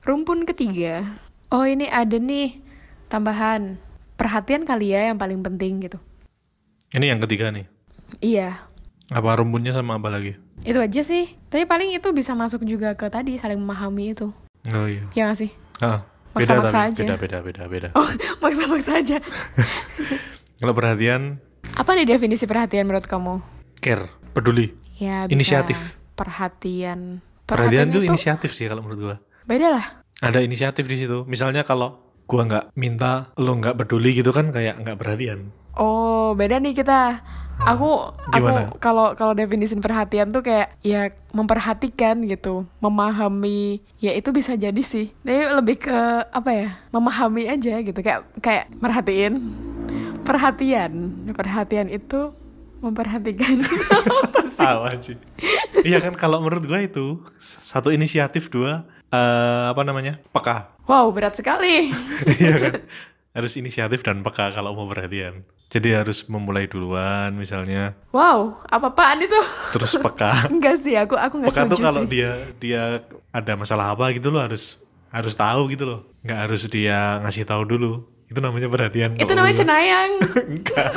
Rumpun 0.00 0.44
ketiga. 0.44 1.04
Oh 1.48 1.64
ini 1.64 1.84
ada 1.84 2.14
nih 2.14 2.60
tambahan 3.06 3.80
perhatian 4.14 4.62
kali 4.62 4.92
ya 4.92 5.08
yang 5.08 5.16
paling 5.16 5.40
penting 5.40 5.80
gitu. 5.80 5.96
Ini 6.90 7.10
yang 7.10 7.20
ketiga 7.20 7.48
nih. 7.48 7.64
Iya, 8.20 8.58
Apa 9.08 9.34
rumputnya 9.34 9.70
sama 9.70 9.96
apa 9.96 10.06
lagi? 10.06 10.34
itu 10.60 10.76
aja 10.76 11.00
sih. 11.00 11.32
Tapi 11.48 11.64
paling 11.64 11.88
itu 11.90 12.04
bisa 12.12 12.36
masuk 12.36 12.62
juga 12.62 12.92
ke 12.92 13.08
tadi 13.08 13.32
saling 13.34 13.56
memahami 13.56 14.12
itu. 14.12 14.28
Oh 14.68 14.84
iya. 14.84 15.08
Ya 15.16 15.24
nggak 15.24 15.38
sih? 15.38 15.50
Ah, 15.80 16.04
beda 16.30 16.56
Maksa-maksa 16.56 16.70
tapi 16.72 16.86
aja. 16.86 17.00
beda 17.00 17.14
beda 17.16 17.38
beda 17.40 17.62
beda. 17.66 17.88
Oh, 17.92 18.06
maksa-maksa 18.42 18.92
aja. 18.96 19.18
Kalau 20.60 20.72
perhatian 20.72 21.40
Apa 21.72 21.94
nih 21.94 22.06
definisi 22.06 22.44
perhatian 22.44 22.84
menurut 22.84 23.04
kamu? 23.04 23.40
care, 23.76 24.04
peduli. 24.30 24.74
Ya 24.96 25.24
bisa 25.24 25.32
Inisiatif. 25.32 25.78
Perhatian. 26.14 27.24
Perhatian 27.44 27.88
tuh 27.88 28.04
itu 28.04 28.06
inisiatif 28.06 28.50
sih 28.50 28.66
kalau 28.66 28.80
menurut 28.80 29.00
gua. 29.00 29.16
Beda 29.42 29.72
lah. 29.72 29.84
Ada 30.20 30.38
inisiatif 30.38 30.84
di 30.84 30.96
situ. 30.96 31.24
Misalnya 31.24 31.64
kalau 31.64 31.96
gua 32.24 32.44
nggak 32.44 32.64
minta, 32.74 33.32
lo 33.34 33.56
nggak 33.56 33.74
peduli 33.74 34.12
gitu 34.12 34.30
kan 34.30 34.52
kayak 34.52 34.78
nggak 34.78 34.94
perhatian. 34.94 35.48
Oh, 35.72 36.36
beda 36.36 36.58
nih 36.58 36.76
kita. 36.76 37.24
Aku 37.68 38.16
Gimana? 38.32 38.72
aku 38.72 38.80
kalau 38.80 39.12
kalau 39.12 39.32
definisin 39.36 39.84
perhatian 39.84 40.32
tuh 40.32 40.40
kayak 40.40 40.72
ya 40.80 41.12
memperhatikan 41.36 42.24
gitu, 42.24 42.64
memahami. 42.80 43.84
Ya 44.00 44.16
itu 44.16 44.32
bisa 44.32 44.56
jadi 44.56 44.80
sih. 44.80 45.12
Tapi 45.20 45.44
lebih 45.60 45.76
ke 45.84 45.98
apa 46.32 46.50
ya? 46.50 46.68
Memahami 46.88 47.44
aja 47.46 47.84
gitu. 47.84 48.00
Kayak 48.00 48.24
kayak 48.40 48.72
merhatiin. 48.80 49.44
Perhatian. 50.24 50.92
Perhatian 51.36 51.88
itu 51.92 52.32
memperhatikan. 52.80 53.60
apa 54.24 54.40
sih? 54.48 54.64
Awan 54.64 54.98
sih. 55.04 55.16
iya 55.84 56.00
kan 56.00 56.12
kalau 56.16 56.40
menurut 56.40 56.64
gua 56.64 56.80
itu 56.80 57.20
satu 57.40 57.92
inisiatif 57.92 58.48
dua 58.48 58.88
eh 59.12 59.64
apa 59.68 59.82
namanya 59.84 60.16
peka. 60.32 60.72
Wow, 60.88 61.12
berat 61.14 61.36
sekali. 61.38 61.92
Iya 62.40 62.56
kan 62.58 62.74
harus 63.30 63.52
inisiatif 63.54 64.02
dan 64.02 64.20
peka 64.20 64.50
kalau 64.50 64.74
mau 64.74 64.86
perhatian. 64.86 65.42
Jadi 65.70 65.94
harus 65.94 66.26
memulai 66.26 66.66
duluan 66.66 67.30
misalnya, 67.32 67.94
Wow, 68.10 68.58
apa-apaan 68.66 69.22
itu? 69.22 69.38
terus 69.70 69.94
peka. 69.96 70.34
Enggak 70.54 70.82
sih, 70.82 70.98
aku 70.98 71.14
aku 71.14 71.38
nggak 71.38 71.50
peka 71.54 71.70
tuh 71.70 71.78
kalau 71.78 72.02
sih. 72.04 72.10
dia 72.10 72.30
dia 72.58 72.82
ada 73.30 73.52
masalah 73.54 73.94
apa 73.94 74.10
gitu 74.10 74.34
lo 74.34 74.42
harus 74.42 74.82
harus 75.08 75.34
tahu 75.34 75.70
gitu 75.70 75.86
loh. 75.86 76.00
Nggak 76.22 76.38
harus 76.50 76.66
dia 76.66 77.22
ngasih 77.22 77.46
tahu 77.46 77.62
dulu. 77.64 78.02
Itu 78.26 78.42
namanya 78.42 78.66
perhatian. 78.66 79.14
Itu 79.14 79.30
namanya 79.30 79.62
cenayang. 79.62 80.10
Enggak. 80.58 80.90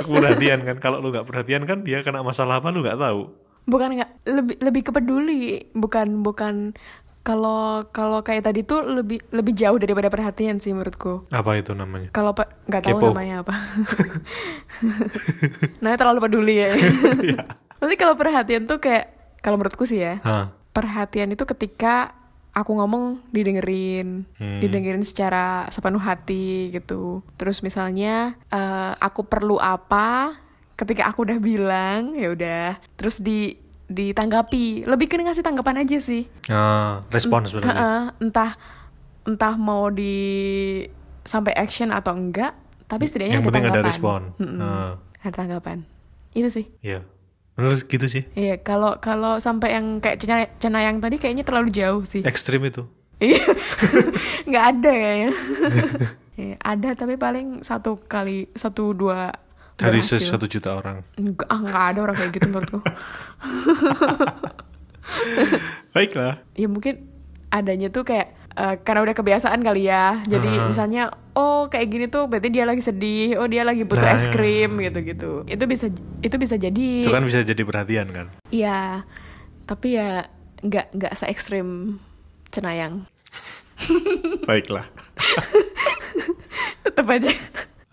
Itu 0.00 0.08
perhatian 0.08 0.60
kan 0.64 0.76
kalau 0.80 1.04
lu 1.04 1.12
nggak 1.12 1.28
perhatian 1.28 1.68
kan 1.68 1.84
dia 1.84 2.00
kena 2.00 2.24
masalah 2.24 2.60
apa 2.60 2.72
lu 2.72 2.80
nggak 2.80 2.96
tahu. 2.96 3.28
bukan 3.68 4.00
nggak 4.00 4.12
lebih 4.24 4.56
lebih 4.64 4.80
ke 4.80 4.90
peduli 4.96 5.40
bukan 5.76 6.24
bukan 6.24 6.72
kalau 7.20 7.84
kalau 7.88 8.20
kayak 8.20 8.42
tadi 8.42 8.62
tuh 8.62 8.82
lebih 8.82 9.18
lebih 9.30 9.52
jauh 9.52 9.76
daripada 9.76 10.06
perhatian 10.06 10.56
sih 10.56 10.70
menurutku 10.70 11.22
Apa 11.28 11.54
itu 11.54 11.72
namanya? 11.72 12.08
kalau 12.08 12.32
pe- 12.32 12.48
nggak 12.64 12.80
tahu 12.82 12.98
Kepo. 12.98 13.06
namanya 13.10 13.34
apa 13.42 13.52
namanya 15.78 15.98
terlalu 15.98 16.18
peduli 16.20 16.54
ya 16.58 16.68
Iya. 17.20 17.38
Tapi 17.78 17.94
kalau 17.94 18.14
perhatian 18.14 18.64
tuh 18.64 18.78
kayak 18.78 19.36
kalau 19.38 19.54
menurutku 19.54 19.84
sih 19.84 20.00
ya 20.00 20.18
Hah. 20.20 20.50
perhatian 20.72 21.28
itu 21.28 21.44
ketika 21.44 22.10
aku 22.50 22.74
ngomong 22.74 23.22
didengerin 23.28 24.24
Hmm. 24.34 24.58
didengerin 24.58 25.02
secara 25.02 25.66
sepenuh 25.68 26.00
hati 26.00 26.68
gitu 26.70 27.20
terus 27.34 27.60
misalnya 27.60 28.34
eh, 28.48 28.92
aku 28.96 29.22
perlu 29.22 29.56
apa 29.56 30.34
ketika 30.74 31.06
aku 31.06 31.22
udah 31.22 31.38
bilang 31.38 32.14
ya 32.14 32.30
udah 32.30 32.78
terus 32.94 33.18
di 33.18 33.54
ditanggapi 33.88 34.84
lebih 34.84 35.06
ke 35.06 35.16
ngasih 35.16 35.40
tanggapan 35.40 35.82
aja 35.82 35.98
sih 35.98 36.28
Ah, 36.46 37.02
respons 37.08 37.50
berarti. 37.50 37.66
Heeh, 37.66 38.02
entah 38.20 38.52
entah 39.24 39.54
mau 39.56 39.88
di 39.88 40.16
sampai 41.22 41.52
action 41.52 41.88
atau 41.88 42.12
enggak 42.12 42.52
tapi 42.84 43.04
setidaknya 43.04 43.36
Yang 43.36 43.42
ada 43.42 43.48
penting 43.48 43.64
ada 43.64 43.70
tanggapan. 43.74 43.88
respon. 43.88 44.20
Mm-mm, 44.38 44.60
Ah. 44.60 44.92
ada 45.18 45.34
tanggapan 45.34 45.78
itu 46.32 46.48
sih 46.48 46.66
Iya. 46.80 47.04
Menurut 47.52 47.84
gitu 47.84 48.06
sih. 48.06 48.22
Iya, 48.32 48.62
kalau 48.62 49.02
kalau 49.02 49.36
sampai 49.38 49.74
yang 49.74 49.98
kayak 49.98 50.16
cena, 50.16 50.46
cenayang 50.56 51.02
tadi 51.02 51.18
kayaknya 51.18 51.42
terlalu 51.42 51.74
jauh 51.74 52.06
sih. 52.06 52.22
Ekstrim 52.22 52.62
itu. 52.62 52.86
Iya, 53.18 53.34
nggak 54.48 54.64
ada 54.68 54.92
kayaknya. 54.92 55.30
Iya, 56.38 56.54
ada 56.56 56.94
tapi 56.94 57.18
paling 57.18 57.66
satu 57.66 57.98
kali 57.98 58.46
satu 58.54 58.94
dua 58.94 59.34
Dari 59.78 60.02
satu 60.02 60.44
juta 60.44 60.74
orang. 60.74 61.06
Nggak, 61.14 61.46
ah, 61.46 61.58
nggak 61.62 61.84
ada 61.88 61.98
orang 62.02 62.16
kayak 62.18 62.32
gitu 62.34 62.46
menurutku. 62.50 62.78
Baiklah. 65.94 66.42
ya 66.52 66.68
mungkin 66.68 67.08
adanya 67.48 67.88
tuh 67.88 68.04
kayak 68.04 68.28
eh, 68.52 68.74
karena 68.82 69.00
udah 69.02 69.14
kebiasaan 69.14 69.62
kali 69.62 69.86
ya. 69.86 70.20
Jadi 70.26 70.50
Ah. 70.50 70.66
misalnya 70.68 71.02
oh 71.32 71.70
kayak 71.70 71.88
gini 71.88 72.06
tuh 72.06 72.26
berarti 72.26 72.50
dia 72.50 72.66
lagi 72.66 72.82
sedih, 72.82 73.38
oh 73.38 73.46
dia 73.46 73.62
lagi 73.62 73.86
butuh 73.86 74.02
Nah, 74.02 74.18
es 74.18 74.26
krim 74.28 74.76
gitu-gitu. 74.78 75.46
Itu 75.46 75.64
bisa 75.64 75.86
itu 76.20 76.36
bisa 76.36 76.58
jadi. 76.58 77.06
Itu 77.06 77.14
kan 77.14 77.22
bisa 77.22 77.40
jadi 77.40 77.62
perhatian 77.62 78.10
kan. 78.10 78.26
Iya, 78.50 79.06
tapi 79.64 79.94
ya 79.96 80.26
nggak 80.60 80.98
nggak 80.98 81.12
se 81.14 81.30
ekstrim 81.30 81.96
cenayang. 82.50 83.06
Baiklah. 84.44 84.84
Tetap 86.84 87.06
aja. 87.06 87.30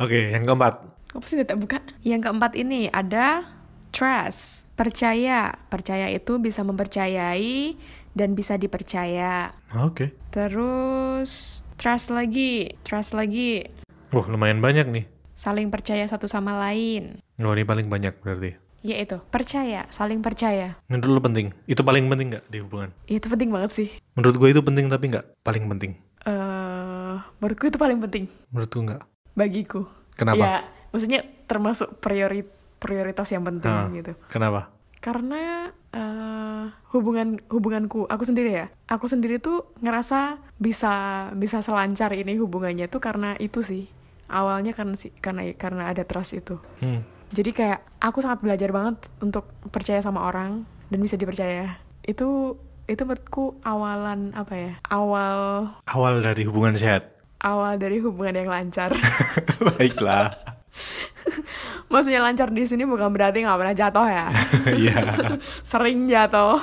Oke, 0.01 0.33
yang 0.33 0.43
keempat. 0.43 0.94
Apa 1.15 1.25
sih 1.25 1.39
tidak 1.39 1.57
buka? 1.57 1.79
Yang 2.01 2.21
keempat 2.21 2.51
ini 2.53 2.91
ada 2.91 3.47
trust, 3.89 4.67
percaya. 4.75 5.55
Percaya 5.65 6.11
itu 6.11 6.37
bisa 6.37 6.61
mempercayai 6.61 7.79
dan 8.11 8.35
bisa 8.35 8.55
dipercaya. 8.55 9.55
Oke. 9.77 10.11
Terus 10.29 11.31
trust 11.75 12.09
lagi, 12.09 12.75
trust 12.81 13.11
lagi, 13.11 13.63
Wah, 14.09 14.25
lumayan 14.25 14.59
banyak 14.59 14.87
nih. 14.87 15.05
saling 15.33 15.67
percaya 15.67 16.03
satu 16.03 16.25
sama 16.25 16.55
lain. 16.57 17.19
Oh, 17.37 17.51
ini 17.51 17.63
paling 17.63 17.85
banyak 17.85 18.15
berarti. 18.17 18.55
Yaitu 18.81 19.19
percaya, 19.25 19.83
saling 19.89 20.19
percaya. 20.19 20.79
Menurut 20.85 21.09
lu 21.09 21.21
penting? 21.21 21.47
Itu 21.65 21.81
paling 21.81 22.05
penting 22.05 22.31
nggak 22.31 22.45
di 22.47 22.59
hubungan? 22.59 22.91
Itu 23.05 23.27
penting 23.27 23.49
banget 23.49 23.71
sih. 23.73 23.89
Menurut 24.13 24.35
gue 24.35 24.49
itu 24.49 24.61
penting 24.61 24.87
tapi 24.87 25.05
nggak 25.09 25.25
paling 25.41 25.65
penting. 25.67 25.91
eh 26.25 27.15
menurutku 27.37 27.67
itu 27.67 27.77
paling 27.77 27.99
penting 27.99 28.25
Menurutku 28.49 28.81
nggak. 28.81 29.01
bagiku. 29.33 29.85
Kenapa? 30.15 30.39
Ya, 30.41 30.55
maksudnya 30.95 31.27
termasuk 31.45 31.99
priori 31.99 32.47
prioritas 32.79 33.27
yang 33.27 33.43
penting 33.43 33.67
Ah, 33.67 33.91
gitu. 33.91 34.15
Kenapa? 34.31 34.71
Karena 34.97 35.67
eh, 35.91 36.63
hubungan 36.91 37.37
hubunganku 37.51 38.07
aku 38.07 38.23
sendiri 38.23 38.55
ya, 38.55 38.67
aku 38.87 39.05
sendiri 39.05 39.37
tuh 39.37 39.67
ngerasa 39.79 40.39
bisa 40.55 40.93
bisa 41.35 41.59
selancar 41.59 42.15
ini 42.15 42.39
hubungannya 42.39 42.87
tuh 42.87 43.03
karena 43.03 43.35
itu 43.37 43.59
sih. 43.59 43.91
Awalnya 44.25 44.73
karena 44.73 44.95
sih 44.95 45.13
karena 45.13 45.45
karena 45.53 45.91
ada 45.91 46.01
trust 46.01 46.33
itu. 46.33 46.57
Hmm. 46.79 47.05
Jadi 47.29 47.51
kayak 47.51 47.83
aku 47.99 48.23
sangat 48.23 48.41
belajar 48.41 48.71
banget 48.71 48.97
untuk 49.19 49.45
percaya 49.69 49.99
sama 49.99 50.25
orang 50.25 50.63
dan 50.87 50.99
bisa 50.99 51.13
dipercaya. 51.13 51.77
Itu 52.01 52.57
itu 52.85 53.01
menurutku 53.01 53.57
awalan 53.61 54.29
apa 54.33 54.53
ya? 54.55 54.73
Awal 54.85 55.69
Awal 55.85 56.21
dari 56.21 56.45
hubungan 56.45 56.73
sehat. 56.73 57.13
awal 57.37 57.77
dari 57.77 58.01
hubungan 58.01 58.33
yang 58.35 58.49
lancar. 58.49 58.89
Baiklah. 59.69 60.54
Maksudnya 61.91 62.21
lancar 62.21 62.51
di 62.51 62.63
sini 62.67 62.83
bukan 62.83 63.09
berarti 63.11 63.41
nggak 63.43 63.59
pernah 63.59 63.75
jatuh 63.75 64.07
ya. 64.07 64.25
Iya. 64.85 64.97
Sering 65.69 66.07
jatuh. 66.09 66.59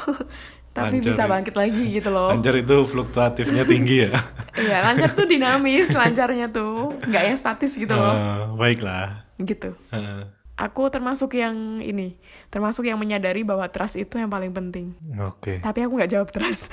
Tapi 0.73 1.05
Lancar 1.05 1.09
bisa 1.13 1.23
bangkit 1.29 1.53
lagi 1.53 1.85
gitu 2.01 2.09
loh. 2.09 2.33
Lancar 2.33 2.57
itu 2.57 2.77
fluktuatifnya 2.89 3.69
tinggi 3.69 4.09
ya. 4.09 4.17
Iya, 4.57 4.79
lancar 4.81 5.13
tuh 5.13 5.29
dinamis, 5.29 5.93
lancarnya 5.93 6.49
tuh 6.49 6.97
nggak 6.97 7.23
yang 7.29 7.37
statis 7.37 7.77
gitu 7.77 7.93
loh. 7.93 8.17
Eh, 8.17 8.57
baiklah. 8.57 9.29
Gitu. 9.37 9.77
Eh, 9.93 10.25
Aku 10.57 10.89
termasuk 10.89 11.37
yang 11.37 11.81
ini, 11.85 12.17
termasuk 12.49 12.89
yang 12.89 12.97
menyadari 12.97 13.45
bahwa 13.45 13.69
trust 13.69 14.01
itu 14.01 14.17
yang 14.17 14.33
paling 14.33 14.53
penting. 14.57 14.97
Oke. 15.21 15.61
Tapi 15.61 15.85
aku 15.85 15.93
nggak 16.01 16.13
jawab 16.13 16.29
trust. 16.33 16.73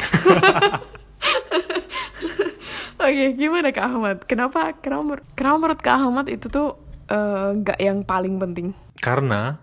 Oke, 2.99 3.25
gimana 3.39 3.71
Kak 3.71 3.85
Ahmad? 3.87 4.17
Kenapa, 4.27 4.75
kenapa, 4.83 5.23
kenapa 5.31 5.55
menurut 5.55 5.79
Kak 5.79 5.95
Ahmad 6.03 6.27
itu 6.27 6.51
tuh 6.51 6.75
eh, 7.09 7.49
nggak 7.57 7.79
yang 7.81 8.05
paling 8.05 8.37
penting? 8.37 8.71
Karena 9.01 9.57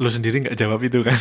lu 0.00 0.08
sendiri 0.08 0.40
nggak 0.46 0.56
jawab 0.56 0.80
itu 0.80 1.04
kan. 1.04 1.18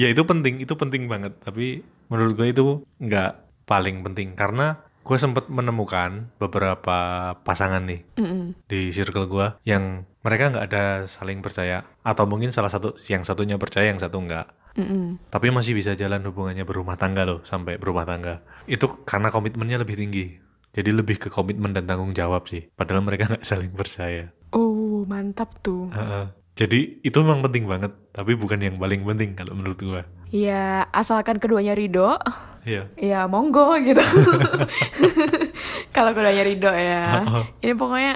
ya 0.00 0.06
itu 0.08 0.22
penting, 0.24 0.62
itu 0.62 0.74
penting 0.78 1.10
banget. 1.10 1.36
Tapi 1.42 1.84
menurut 2.08 2.32
gue 2.34 2.48
itu 2.50 2.66
nggak 3.02 3.32
paling 3.68 4.02
penting 4.02 4.34
karena 4.34 4.82
gue 5.00 5.16
sempat 5.16 5.48
menemukan 5.48 6.28
beberapa 6.36 7.32
pasangan 7.40 7.82
nih 7.88 8.04
Mm-mm. 8.20 8.52
di 8.68 8.92
circle 8.92 9.26
gue 9.26 9.46
yang 9.64 10.04
mereka 10.20 10.52
nggak 10.52 10.66
ada 10.70 10.84
saling 11.08 11.40
percaya 11.40 11.88
atau 12.04 12.28
mungkin 12.28 12.52
salah 12.52 12.68
satu 12.68 12.92
yang 13.08 13.24
satunya 13.24 13.56
percaya 13.56 13.88
yang 13.88 13.98
satu 14.02 14.20
nggak 14.20 14.76
Mm-mm. 14.76 15.32
tapi 15.32 15.48
masih 15.48 15.72
bisa 15.72 15.96
jalan 15.96 16.20
hubungannya 16.28 16.68
berumah 16.68 17.00
tangga 17.00 17.24
loh 17.24 17.40
sampai 17.42 17.80
berumah 17.80 18.04
tangga 18.04 18.44
itu 18.68 18.86
karena 19.08 19.32
komitmennya 19.32 19.80
lebih 19.80 19.96
tinggi 19.96 20.36
jadi 20.70 20.90
lebih 20.92 21.16
ke 21.16 21.28
komitmen 21.28 21.70
dan 21.70 21.84
tanggung 21.84 22.10
jawab 22.10 22.46
sih 22.46 22.70
padahal 22.70 23.00
mereka 23.00 23.26
nggak 23.30 23.42
saling 23.42 23.70
percaya 23.70 24.30
Oh, 24.50 25.06
mantap 25.06 25.62
tuh. 25.62 25.86
Heeh. 25.90 26.26
jadi 26.54 26.78
itu 27.00 27.16
memang 27.20 27.38
penting 27.40 27.64
banget 27.64 27.94
tapi 28.10 28.34
bukan 28.34 28.58
yang 28.58 28.76
paling 28.76 29.02
penting 29.02 29.34
kalau 29.34 29.54
menurut 29.54 29.78
gua 29.78 30.02
Ya, 30.30 30.86
asalkan 30.94 31.42
keduanya 31.42 31.74
ridho, 31.74 32.14
Iya 32.62 32.86
ya 32.94 33.26
monggo 33.26 33.74
gitu. 33.82 33.98
Kalau 35.96 36.14
keduanya 36.14 36.46
ridho 36.46 36.70
ya. 36.70 37.26
Ini 37.58 37.74
pokoknya 37.74 38.14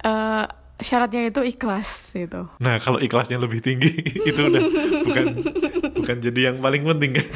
eh, 0.00 0.44
syaratnya 0.80 1.28
itu 1.28 1.44
ikhlas 1.44 2.16
gitu. 2.16 2.48
nah 2.56 2.80
kalau 2.80 2.96
ikhlasnya 2.96 3.36
lebih 3.36 3.60
tinggi 3.60 3.92
itu 4.32 4.40
udah 4.40 4.62
bukan 5.04 5.26
bukan 5.92 6.16
jadi 6.18 6.40
yang 6.48 6.56
paling 6.56 6.88
penting 6.88 7.20
kan 7.20 7.26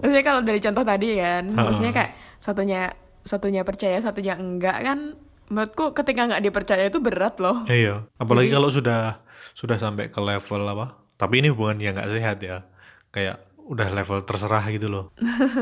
Maksudnya 0.00 0.24
kalau 0.24 0.40
dari 0.44 0.60
contoh 0.60 0.84
tadi 0.84 1.08
kan, 1.16 1.44
maksudnya 1.52 1.92
kayak 1.92 2.12
satunya 2.38 2.80
satunya 3.26 3.62
percaya, 3.64 3.98
satunya 4.00 4.36
enggak 4.36 4.78
kan. 4.84 4.98
Menurutku 5.46 5.94
ketika 5.94 6.26
nggak 6.26 6.42
dipercaya 6.42 6.90
itu 6.90 6.98
berat 6.98 7.38
loh. 7.38 7.62
iya 7.70 8.10
apalagi 8.18 8.50
kalau 8.50 8.66
sudah 8.66 9.22
sudah 9.54 9.78
sampai 9.78 10.10
ke 10.10 10.18
level 10.18 10.66
apa 10.66 10.98
tapi 11.16 11.40
ini 11.40 11.54
hubungan 11.54 11.78
yang 11.80 11.94
nggak 11.94 12.10
sehat 12.12 12.42
ya 12.42 12.66
kayak 13.14 13.40
udah 13.66 13.88
level 13.94 14.22
terserah 14.22 14.62
gitu 14.70 14.90
loh 14.92 15.14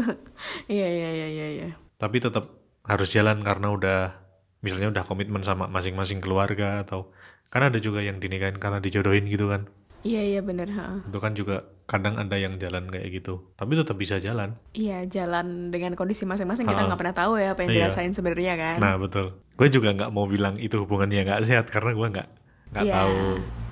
Iya 0.72 0.88
iya 0.88 1.08
iya 1.12 1.28
iya. 1.28 1.46
iya. 1.52 1.68
tapi 1.96 2.20
tetap 2.20 2.48
harus 2.84 3.08
jalan 3.08 3.40
karena 3.40 3.72
udah 3.72 4.00
misalnya 4.60 4.92
udah 4.92 5.04
komitmen 5.04 5.40
sama 5.44 5.68
masing-masing 5.68 6.20
keluarga 6.20 6.84
atau 6.84 7.12
kan 7.48 7.68
ada 7.68 7.78
juga 7.78 8.00
yang 8.00 8.18
dinikahin 8.20 8.56
karena 8.56 8.80
dijodohin 8.82 9.24
gitu 9.28 9.48
kan 9.48 9.70
Iya 10.04 10.20
iya 10.22 10.40
bener. 10.40 10.68
ha. 10.70 11.00
itu 11.02 11.16
kan 11.16 11.32
juga 11.32 11.56
kadang 11.84 12.16
ada 12.16 12.32
yang 12.34 12.56
jalan 12.56 12.86
kayak 12.86 13.08
gitu 13.14 13.44
tapi 13.52 13.72
tetap 13.74 13.92
bisa 13.94 14.16
jalan 14.16 14.56
Iya 14.72 15.04
jalan 15.04 15.68
dengan 15.68 15.92
kondisi 15.92 16.24
masing-masing 16.24 16.64
kita 16.64 16.80
nggak 16.82 16.96
pernah 16.98 17.12
tahu 17.14 17.36
ya 17.36 17.52
apa 17.52 17.60
yang 17.60 17.70
Iya. 17.70 17.78
dirasain 17.88 18.12
sebenarnya 18.12 18.54
kan. 18.54 18.76
nah 18.78 18.94
betul 18.94 19.32
gue 19.54 19.68
juga 19.70 19.92
nggak 19.92 20.10
mau 20.10 20.24
bilang 20.24 20.56
itu 20.56 20.76
hubungannya 20.78 21.24
nggak 21.24 21.40
sehat 21.42 21.66
karena 21.66 21.92
gue 21.92 22.08
nggak 22.10 22.28
nggak 22.70 22.84
Iya. 22.84 22.94
tahu 22.94 23.16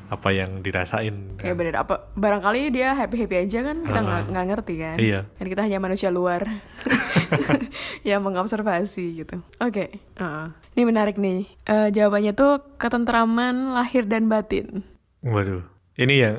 apa 0.09 0.29
yang 0.31 0.61
dirasain 0.61 1.17
Ya 1.39 1.53
bener 1.53 1.73
apa 1.75 2.13
barangkali 2.13 2.69
dia 2.71 2.93
happy 2.93 3.17
happy 3.19 3.37
aja 3.43 3.59
kan 3.63 3.81
kita 3.81 3.99
nggak 3.99 4.23
nggak 4.29 4.47
ngerti 4.47 4.75
kan. 4.79 4.97
Iya. 4.99 5.21
Dan 5.33 5.47
kita 5.47 5.63
hanya 5.63 5.79
manusia 5.79 6.09
luar 6.09 6.45
yang 8.05 8.21
mengobservasi 8.21 9.05
gitu. 9.17 9.41
Oke, 9.59 9.89
heeh. 10.15 10.47
ini 10.71 10.83
menarik 10.85 11.17
nih. 11.17 11.49
Eh, 11.65 11.89
jawabannya 11.91 12.33
tuh 12.33 12.61
ketentraman 12.77 13.73
lahir 13.73 14.05
dan 14.05 14.27
batin. 14.27 14.85
waduh 15.23 15.63
ini 16.01 16.15
yang 16.25 16.37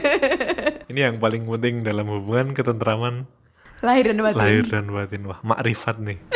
ini 0.90 1.00
yang 1.00 1.16
paling 1.22 1.46
penting 1.46 1.86
dalam 1.86 2.06
hubungan 2.10 2.50
ketentraman. 2.50 3.26
Lahir 3.80 4.12
dan 4.12 4.20
batin. 4.20 4.36
lahir 4.38 4.64
dan 4.68 4.84
batin. 4.92 5.22
Wah 5.24 5.40
makrifat 5.40 5.96
nih. 6.02 6.18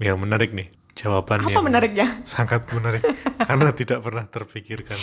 Yang 0.00 0.16
menarik 0.16 0.50
nih 0.56 0.72
jawaban 0.96 1.44
Apa 1.44 1.60
menariknya? 1.60 2.24
sangat 2.24 2.64
menarik. 2.72 3.04
Karena 3.48 3.68
tidak 3.76 4.00
pernah 4.00 4.24
terpikirkan. 4.24 4.96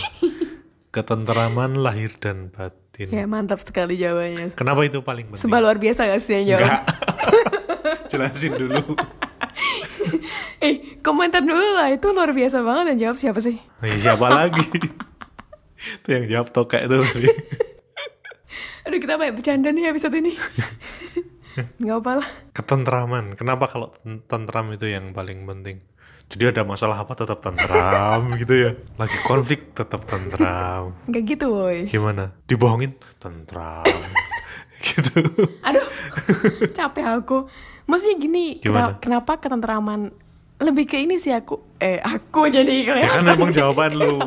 Ketentraman 0.90 1.78
lahir 1.78 2.10
dan 2.18 2.50
batin. 2.50 3.14
Ya 3.14 3.30
mantap 3.30 3.62
sekali 3.62 3.94
jawabannya. 3.94 4.58
kenapa 4.58 4.82
itu 4.82 5.06
paling 5.06 5.30
penting? 5.30 5.46
Sebab 5.46 5.58
luar 5.62 5.78
biasa 5.78 6.02
gak 6.10 6.18
sih 6.18 6.42
yang 6.42 6.58
jawab? 6.58 6.66
enggak 6.66 6.82
jelasin 8.08 8.52
dulu 8.56 8.96
Eh, 10.58 10.74
komentar 10.98 11.40
dulu 11.40 11.54
lah. 11.72 11.88
Itu 11.88 12.10
luar 12.10 12.30
biasa 12.30 12.60
banget 12.60 12.84
yang 12.88 12.98
jawab 13.04 13.16
siapa 13.16 13.38
sih? 13.38 13.56
Nah, 13.78 13.94
siapa 13.94 14.26
lagi 14.38 14.64
itu 15.78 16.08
yang 16.08 16.26
jawab 16.26 16.48
tokek 16.50 16.84
itu 16.84 16.96
Aduh, 18.84 18.98
kita 18.98 19.14
banyak 19.14 19.34
bercanda 19.34 19.68
nih 19.68 19.86
episode 19.86 20.14
ini. 20.14 20.32
Gak 21.78 21.96
apa 21.96 22.12
lah. 22.18 22.28
ketentraman 22.52 23.34
kenapa 23.34 23.66
kalau 23.66 23.90
ten- 23.92 24.22
tentram 24.22 24.70
itu 24.70 24.86
yang 24.86 25.10
paling 25.10 25.42
penting 25.44 25.82
jadi 26.28 26.54
ada 26.54 26.62
masalah 26.62 26.94
apa 26.96 27.14
tetap 27.14 27.38
tentram 27.40 28.30
gitu 28.36 28.54
ya 28.54 28.70
lagi 28.94 29.18
konflik 29.20 29.70
tetap 29.72 30.02
tentram 30.02 30.94
Gak 31.04 31.22
gitu, 31.24 31.50
woi. 31.50 31.86
gimana 31.86 32.30
dibohongin 32.44 32.94
tentram 33.18 33.82
gitu 34.78 35.18
Aduh, 35.60 35.82
capek 36.70 37.04
aku. 37.12 37.50
Maksudnya 37.84 38.16
gini, 38.16 38.44
Gimana? 38.58 38.94
kena- 38.94 38.98
kenapa 39.18 39.32
ketentraman 39.38 40.14
lebih 40.58 40.90
ke 40.90 40.98
ini 40.98 41.22
sih 41.22 41.30
aku. 41.30 41.78
Eh 41.78 42.02
aku 42.02 42.50
jadi 42.50 42.66
ya 42.66 42.82
kan 42.82 43.22
kelihatan. 43.22 43.34
emang 43.38 43.52
jawaban 43.54 43.90
lu. 43.94 44.18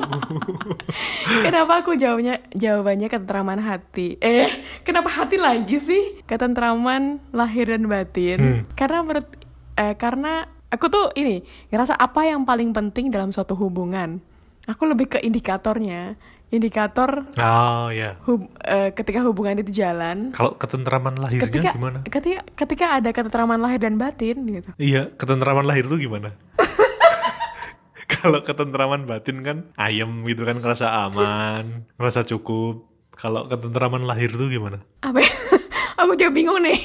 Kenapa 1.45 1.83
aku 1.83 1.99
jawabnya 1.99 2.39
jawabannya 2.55 3.07
ketentraman 3.11 3.59
hati? 3.59 4.15
Eh 4.23 4.47
kenapa 4.87 5.11
hati 5.11 5.35
lagi 5.35 5.75
sih? 5.75 6.23
Ketentraman 6.23 7.19
lahir 7.35 7.75
dan 7.75 7.87
batin. 7.91 8.39
Hmm. 8.39 8.61
karena 8.79 9.03
menurut 9.03 9.27
eh, 9.75 9.95
karena 9.99 10.47
aku 10.71 10.87
tuh 10.87 11.11
ini 11.19 11.43
ngerasa 11.67 11.99
apa 11.99 12.23
yang 12.23 12.47
paling 12.47 12.71
penting 12.71 13.11
dalam 13.11 13.35
suatu 13.35 13.51
hubungan? 13.59 14.23
Aku 14.71 14.87
lebih 14.87 15.17
ke 15.17 15.19
indikatornya 15.19 16.15
indikator 16.51 17.25
oh 17.39 17.87
ya 17.89 18.19
hub- 18.27 18.51
eh, 18.67 18.91
ketika 18.91 19.23
hubungan 19.23 19.63
itu 19.63 19.71
jalan. 19.71 20.35
Kalau 20.35 20.59
ketentraman 20.59 21.15
lahirnya 21.15 21.47
ketika 21.47 21.71
gimana? 21.73 21.99
ketika 22.03 22.39
ketika 22.59 22.85
ada 22.99 23.09
ketentraman 23.15 23.63
lahir 23.63 23.79
dan 23.79 23.95
batin 23.95 24.43
gitu. 24.51 24.69
Iya 24.75 25.15
ketentraman 25.15 25.63
lahir 25.63 25.87
tuh 25.87 25.97
gimana? 25.97 26.35
Kalau 28.21 28.43
ketentraman 28.43 29.07
batin 29.07 29.41
kan 29.41 29.57
ayem 29.79 30.27
gitu 30.27 30.43
kan 30.43 30.59
ngerasa 30.59 31.07
aman 31.07 31.87
ngerasa 31.95 32.27
cukup. 32.27 32.91
Kalau 33.15 33.47
ketentraman 33.47 34.03
lahir 34.03 34.29
tuh 34.35 34.51
gimana? 34.51 34.83
Apa 35.01 35.23
ya? 35.23 35.31
aku 36.03 36.19
juga 36.19 36.31
bingung 36.35 36.59
nih. 36.59 36.77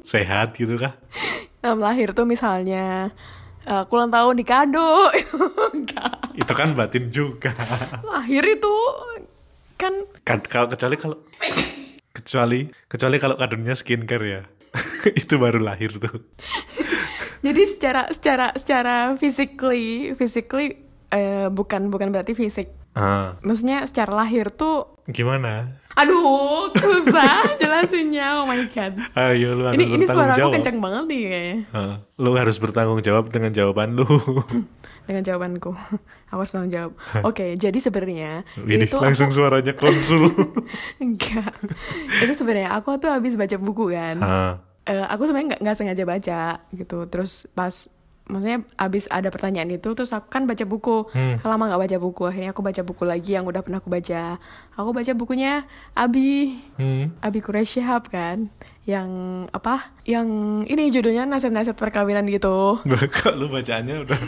Sehat 0.00 0.56
gitu 0.56 0.80
kah? 0.80 0.96
Dalam 1.60 1.84
lahir 1.84 2.16
tuh 2.16 2.24
misalnya 2.24 3.12
aku 3.70 3.94
ulang 3.94 4.10
tahun 4.10 4.34
di 4.34 4.44
kado. 4.46 5.10
Itu 6.40 6.52
kan 6.56 6.74
batin 6.74 7.12
juga. 7.14 7.54
Lahir 8.02 8.42
itu 8.42 8.74
kan. 9.78 9.94
Kan 10.26 10.38
kalau 10.46 10.66
kecuali 10.66 10.96
kalau 10.98 11.16
kecuali 12.10 12.60
kecuali 12.90 13.16
kalau 13.22 13.36
kadonya 13.38 13.74
skincare 13.78 14.26
ya. 14.26 14.42
Itu 15.20 15.38
baru 15.38 15.62
lahir 15.62 15.94
tuh. 16.00 16.26
Jadi 17.40 17.62
secara 17.64 18.10
secara 18.12 18.52
secara 18.58 19.14
physically 19.16 20.12
physically 20.18 20.76
eh, 21.10 21.48
bukan 21.48 21.88
bukan 21.88 22.12
berarti 22.12 22.36
fisik 22.36 22.79
Ah, 22.92 23.38
Maksudnya 23.40 23.84
secara 23.84 24.12
lahir 24.16 24.50
tuh 24.50 24.98
gimana? 25.06 25.78
Aduh, 25.92 26.70
susah 26.72 27.44
jelasinnya. 27.60 28.40
Oh 28.40 28.46
my 28.46 28.66
god. 28.68 28.94
Ayo 29.12 29.52
lu 29.52 29.64
harus 29.64 29.76
Ini 29.76 29.84
ini 29.84 29.94
bertanggung 30.00 30.10
suara 30.16 30.30
aku 30.30 30.40
jawab. 30.40 30.52
kenceng 30.54 30.78
banget 30.78 31.02
nih 31.04 31.20
kayaknya. 31.22 31.58
Ah, 31.70 31.94
lu 32.16 32.30
harus 32.32 32.56
bertanggung 32.56 33.00
jawab 33.00 33.24
dengan 33.28 33.50
jawaban 33.50 33.94
lu. 33.94 34.06
Dengan 35.00 35.26
jawabanku. 35.26 35.74
Aku 36.30 36.38
harus 36.38 36.52
tanggung 36.52 36.70
jawab. 36.70 36.92
Oke, 37.24 37.58
jadi 37.58 37.74
sebenarnya 37.76 38.46
Ini 38.56 38.86
itu 38.86 38.94
langsung 38.94 39.26
aku, 39.26 39.42
suaranya 39.42 39.74
konsul. 39.74 40.30
enggak. 40.96 41.50
Ini 42.22 42.30
sebenarnya 42.30 42.70
aku 42.70 42.94
tuh 42.96 43.10
habis 43.10 43.34
baca 43.34 43.56
buku 43.56 43.90
kan. 43.90 44.16
ah, 44.20 44.52
Eh, 44.82 45.02
aku 45.02 45.26
sebenarnya 45.26 45.58
nggak 45.58 45.76
sengaja 45.76 46.04
baca 46.04 46.40
gitu. 46.70 46.98
Terus 47.06 47.50
pas 47.50 47.90
maksudnya 48.30 48.62
abis 48.76 49.04
ada 49.06 49.28
pertanyaan 49.28 49.68
itu 49.68 49.90
terus 49.90 50.10
aku 50.10 50.26
kan 50.26 50.46
baca 50.46 50.62
buku 50.62 51.10
Hmm. 51.10 51.42
lama 51.42 51.66
nggak 51.66 51.82
baca 51.82 51.96
buku 51.98 52.22
akhirnya 52.24 52.50
aku 52.50 52.62
baca 52.62 52.80
buku 52.80 53.02
lagi 53.02 53.34
yang 53.34 53.44
udah 53.44 53.60
pernah 53.60 53.78
aku 53.78 53.90
baca 53.90 54.38
aku 54.72 54.90
baca 54.90 55.12
bukunya 55.12 55.66
Abi 55.92 56.54
hmm. 56.78 57.18
Abi 57.18 57.38
Quraish 57.38 57.76
Shihab 57.76 58.06
kan 58.06 58.48
yang 58.82 59.10
apa 59.50 59.92
yang 60.02 60.26
ini 60.64 60.88
judulnya 60.88 61.26
nasihat-nasihat 61.26 61.74
perkawinan 61.74 62.24
gitu 62.26 62.78
Kok 62.80 63.34
lu 63.34 63.46
bacaannya 63.46 64.02
udah 64.02 64.20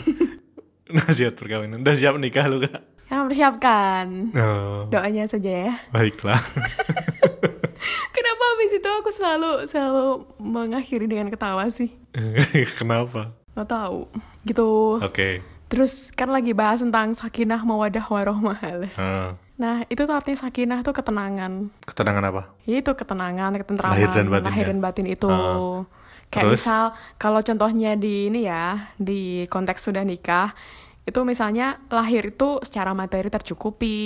nasihat 0.99 1.33
perkawinan. 1.33 1.81
Udah 1.81 1.95
siap 1.95 2.15
nikah 2.15 2.45
lu 2.45 2.59
kak? 2.59 2.83
yang 3.07 3.27
mempersiapkan 3.27 4.05
Oh, 4.33 4.87
doanya 4.87 5.25
saja 5.25 5.51
ya 5.69 5.73
baiklah. 5.89 6.39
kenapa 8.15 8.43
habis 8.47 8.71
itu 8.73 8.89
aku 8.89 9.09
selalu 9.09 9.51
selalu 9.65 10.05
mengakhiri 10.39 11.05
dengan 11.05 11.27
ketawa 11.27 11.67
sih 11.67 11.91
Kenapa? 12.79 13.33
Nggak 13.53 13.69
tahu 13.69 14.09
gitu 14.45 14.97
Oke. 15.01 15.45
terus 15.69 16.09
kan 16.13 16.29
lagi 16.29 16.53
bahas 16.53 16.81
tentang 16.81 17.13
sakinah 17.13 17.61
mawadah 17.61 18.05
warohmah 18.09 18.59
Ah, 18.97 19.37
nah 19.57 19.85
itu 19.89 20.05
tuh 20.05 20.13
artinya 20.13 20.49
sakinah 20.49 20.79
tuh 20.81 20.93
ketenangan 20.93 21.69
ketenangan 21.85 22.23
apa? 22.33 22.41
Ya 22.65 22.81
itu 22.81 22.91
ketenangan, 22.93 23.53
ketentraman, 23.61 23.93
Lahir 23.93 24.09
dan 24.09 24.27
batin, 24.29 24.45
lahir 24.49 24.65
dan 24.69 24.79
batin 24.81 25.07
itu. 25.07 25.29
Ah. 25.29 25.85
Kayak 26.33 26.57
Terus? 26.57 26.65
misal 26.65 26.85
kalau 27.21 27.39
contohnya 27.45 27.93
di 27.93 28.33
ini 28.33 28.49
ya, 28.49 28.89
di 28.97 29.45
konteks 29.45 29.85
sudah 29.85 30.01
nikah, 30.01 30.49
itu 31.05 31.19
misalnya 31.21 31.77
lahir 31.93 32.33
itu 32.33 32.57
secara 32.65 32.97
materi 32.97 33.29
tercukupi. 33.29 34.01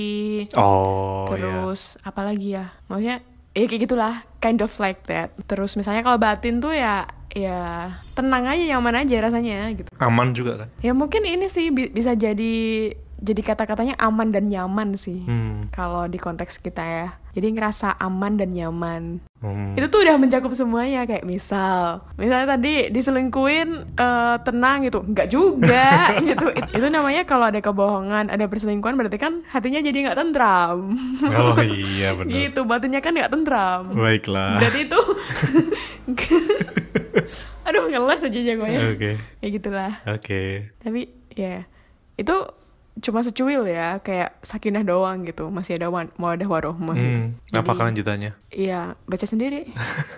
Oh, 0.60 1.24
ya. 1.32 1.40
terus 1.40 1.96
apa 2.04 2.28
lagi 2.28 2.60
ya? 2.60 2.76
Maksudnya 2.92 3.24
ya 3.58 3.66
kayak 3.66 3.90
gitulah, 3.90 4.14
kind 4.38 4.62
of 4.62 4.70
like 4.78 5.02
that. 5.10 5.34
Terus 5.50 5.74
misalnya 5.74 6.06
kalau 6.06 6.22
batin 6.22 6.62
tuh 6.62 6.72
ya 6.72 7.10
ya 7.34 7.90
tenang 8.14 8.46
aja 8.46 8.64
nyaman 8.64 9.02
aja 9.02 9.18
rasanya 9.20 9.74
gitu. 9.74 9.90
Aman 9.98 10.34
juga 10.34 10.66
kan? 10.66 10.70
Ya 10.82 10.94
mungkin 10.94 11.26
ini 11.26 11.50
sih 11.50 11.74
bi- 11.74 11.90
bisa 11.90 12.14
jadi 12.14 12.94
jadi 13.20 13.42
kata-katanya 13.44 13.98
aman 13.98 14.30
dan 14.30 14.46
nyaman 14.46 14.94
sih. 14.94 15.24
Hmm. 15.24 15.68
Kalau 15.70 16.06
di 16.06 16.16
konteks 16.16 16.58
kita 16.58 16.82
ya. 16.82 17.08
Jadi 17.32 17.50
ngerasa 17.52 17.94
aman 17.96 18.34
dan 18.34 18.50
nyaman. 18.50 19.22
hmm. 19.40 19.74
Itu 19.74 19.88
tuh 19.88 20.02
udah 20.02 20.16
mencakup 20.16 20.50
semuanya 20.52 21.04
kayak 21.04 21.22
misal, 21.22 22.02
misalnya 22.16 22.50
tadi 22.52 22.90
diselingkuin 22.90 23.70
eh, 23.94 24.36
tenang 24.42 24.82
gitu, 24.84 25.02
nggak 25.04 25.28
juga 25.28 25.90
gitu. 26.28 26.50
It- 26.52 26.72
itu 26.72 26.88
namanya 26.88 27.22
kalau 27.24 27.46
ada 27.46 27.58
kebohongan, 27.58 28.28
ada 28.28 28.46
perselingkuhan 28.46 28.94
berarti 28.94 29.18
kan 29.18 29.46
hatinya 29.48 29.78
jadi 29.80 29.98
nggak 30.04 30.18
tentram. 30.18 30.98
Oh 31.28 31.58
iya 31.60 32.14
benar. 32.18 32.30
gitu, 32.32 32.60
batinnya 32.64 33.00
kan 33.00 33.14
nggak 33.14 33.30
tentram. 33.30 33.94
Baiklah. 33.94 34.58
Jadi 34.60 34.80
itu, 34.86 34.98
aduh 37.68 37.84
ngeles 37.86 38.24
aja 38.24 38.40
jagonya. 38.40 38.80
Oke. 38.94 39.12
Ya 39.42 39.48
gitulah. 39.48 39.92
Oke. 40.08 40.72
Tapi 40.80 41.06
ya 41.34 41.68
itu 42.16 42.36
cuma 43.00 43.20
secuil 43.20 43.64
ya, 43.64 44.00
kayak 44.00 44.40
sakinah 44.42 44.82
doang 44.82 45.24
gitu. 45.24 45.48
Masih 45.48 45.76
ada 45.76 45.88
wan- 45.88 46.14
mawadah 46.16 46.46
warohmah. 46.46 46.94
gitu. 46.94 47.10
Hmm. 47.24 47.28
Apa 47.52 47.72
kelanjutannya? 47.74 48.32
Iya, 48.48 48.96
baca 49.04 49.24
sendiri. 49.24 49.70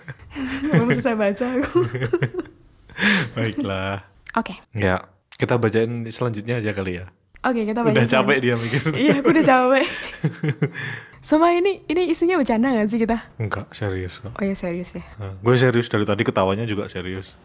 Belum 0.65 0.87
selesai 0.89 1.15
baca 1.15 1.45
aku. 1.55 1.79
Baiklah. 3.35 4.03
Oke, 4.31 4.59
Ya, 4.71 5.07
kita 5.31 5.55
bacain 5.55 6.05
selanjutnya 6.07 6.59
aja 6.59 6.71
kali 6.71 6.99
ya. 6.99 7.09
oke 7.39 7.63
kita 7.63 7.81
baca. 7.81 7.95
Udah 7.95 8.05
capek 8.05 8.37
dia 8.39 8.55
mikir. 8.55 8.81
Iya, 8.93 9.23
aku 9.23 9.31
udah 9.31 9.41
capek. 9.43 9.85
Sama 11.19 11.51
ini, 11.51 11.83
ini 11.85 12.07
isinya 12.07 12.35
bercanda 12.35 12.69
gak 12.69 12.87
sih 12.87 12.95
kita? 12.97 13.15
Enggak, 13.35 13.67
serius 13.71 14.19
kok. 14.19 14.31
Oh 14.31 14.43
ya 14.43 14.53
serius 14.53 14.93
ya. 14.93 15.03
Nah, 15.17 15.35
gue 15.35 15.55
serius 15.55 15.87
dari 15.87 16.03
tadi 16.03 16.23
ketawanya 16.23 16.63
juga 16.63 16.87
serius. 16.87 17.35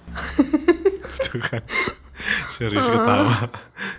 Tuh 1.24 1.38
kan. 1.40 1.62
Serius 2.54 2.86
ketawa. 2.86 3.48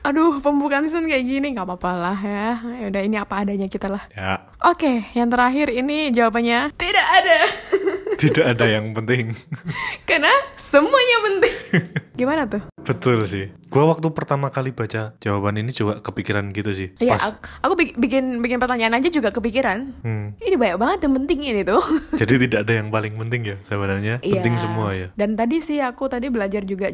Aduh, 0.05 0.41
pembukaan 0.41 0.85
season 0.85 1.07
kayak 1.09 1.25
gini 1.25 1.53
nggak 1.55 1.65
apa-apa 1.65 1.91
lah 1.93 2.17
ya. 2.19 2.47
Ya 2.81 2.85
udah 2.91 3.01
ini 3.01 3.15
apa 3.19 3.45
adanya 3.45 3.67
kita 3.69 3.87
lah. 3.89 4.03
Ya, 4.13 4.41
Oke, 4.65 5.09
yang 5.13 5.29
terakhir 5.29 5.69
ini 5.69 6.09
jawabannya 6.09 6.73
tidak 6.75 7.07
ada. 7.21 7.37
tidak 8.21 8.45
ada 8.57 8.65
yang 8.65 8.91
penting. 8.95 9.31
Karena 10.09 10.31
semuanya 10.57 11.17
penting. 11.21 11.55
Gimana 12.19 12.49
tuh? 12.49 12.74
Betul 12.85 13.25
sih. 13.25 13.49
Gue 13.65 13.81
waktu 13.81 14.07
pertama 14.09 14.47
kali 14.47 14.69
baca 14.69 15.17
jawaban 15.17 15.57
ini 15.57 15.69
juga 15.69 15.99
kepikiran 15.99 16.49
gitu 16.51 16.71
sih. 16.71 16.93
Iya, 16.95 17.17
aku, 17.17 17.33
aku 17.61 17.73
bik- 17.75 17.97
bikin 17.97 18.39
bikin 18.39 18.57
pertanyaan 18.57 18.93
aja 18.93 19.09
juga 19.09 19.29
kepikiran. 19.29 19.77
Hmm. 19.99 20.37
Ini 20.37 20.55
banyak 20.55 20.77
banget 20.77 20.99
yang 21.03 21.13
penting 21.17 21.39
ini 21.43 21.61
tuh. 21.61 21.81
Jadi 22.21 22.45
tidak 22.45 22.63
ada 22.63 22.73
yang 22.75 22.87
paling 22.87 23.17
penting 23.17 23.41
ya 23.43 23.57
sebenarnya. 23.61 24.21
Penting 24.21 24.55
Iya. 24.55 24.61
semua 24.61 24.93
ya. 24.93 25.07
Dan 25.13 25.33
tadi 25.33 25.59
sih 25.59 25.81
aku 25.81 26.05
tadi 26.05 26.29
belajar 26.29 26.61
juga 26.61 26.93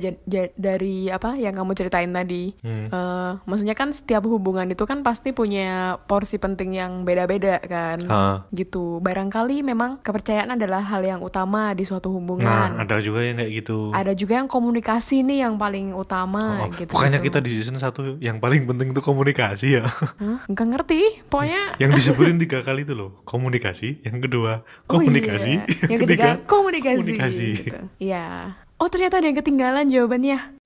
dari 0.56 1.08
apa 1.08 1.36
yang 1.36 1.54
kamu 1.54 1.72
ceritain 1.74 2.10
tadi. 2.10 2.56
Hmm. 2.62 2.88
Eh, 2.88 3.32
maksudnya 3.44 3.74
kan 3.74 3.92
setiap 3.92 4.24
hubungan 4.24 4.66
itu 4.66 4.84
kan 4.84 5.02
pasti 5.02 5.32
punya 5.32 6.00
porsi 6.02 6.38
penting 6.38 6.72
yang 6.74 7.04
beda-beda 7.04 7.60
kan. 7.60 8.00
Ha. 8.02 8.48
Gitu. 8.50 8.98
Barangkali 9.02 9.62
memang 9.62 10.00
kepercayaan 10.00 10.56
adalah 10.56 10.82
hal 10.82 11.04
yang 11.04 11.20
utama 11.20 11.74
di 11.74 11.84
suatu 11.84 12.08
Nah, 12.08 12.16
hubungan. 12.16 12.70
ada 12.78 12.98
juga 13.00 13.22
yang 13.22 13.36
kayak 13.36 13.52
gitu. 13.54 13.92
Ada 13.92 14.14
juga 14.14 14.34
yang 14.36 14.48
komunikasi 14.48 15.22
nih 15.22 15.44
yang 15.44 15.56
paling 15.56 15.81
utama 15.92 16.62
Oh, 16.62 16.70
gitu. 16.72 16.90
bukannya 16.90 17.18
kita 17.18 17.40
di 17.40 17.50
season 17.52 17.76
1 17.76 17.90
yang 18.20 18.38
paling 18.38 18.64
penting 18.64 18.90
itu 18.90 19.02
komunikasi 19.02 19.68
ya. 19.76 19.84
Hah? 19.84 20.46
Nggak 20.46 20.68
ngerti. 20.70 21.02
Pokoknya 21.26 21.62
yang 21.82 21.92
disebutin 21.92 22.38
tiga 22.38 22.62
kali 22.62 22.84
itu 22.84 22.94
loh. 22.94 23.18
Komunikasi, 23.24 24.02
yang 24.02 24.20
kedua 24.20 24.62
Oh 24.86 24.96
komunikasi, 24.96 25.52
iya. 25.58 25.66
Yang 25.92 26.00
ketiga 26.06 26.30
komunikasi. 26.44 26.98
komunikasi. 27.02 27.48
gitu. 27.60 27.82
Iya. 27.98 28.54
Oh 28.78 28.86
ternyata 28.86 29.18
ada 29.18 29.26
yang 29.26 29.38
ketinggalan 29.38 29.86
jawabannya. 29.88 30.40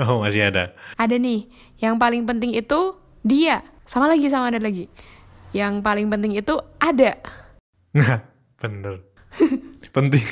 Oh, 0.00 0.18
masih 0.18 0.48
ada. 0.48 0.72
Ada 0.96 1.14
nih. 1.14 1.52
Yang 1.76 1.94
paling 1.96 2.24
penting 2.24 2.50
itu 2.50 2.80
dia. 3.20 3.60
Sama 3.84 4.08
lagi 4.08 4.24
sama 4.26 4.48
ada 4.48 4.56
lagi. 4.56 4.88
Yang 5.52 5.78
paling 5.80 6.08
penting 6.08 6.32
itu 6.34 6.56
ada. 6.80 7.20
Nah, 7.92 8.24
bener. 8.56 9.04
penting. 9.92 10.24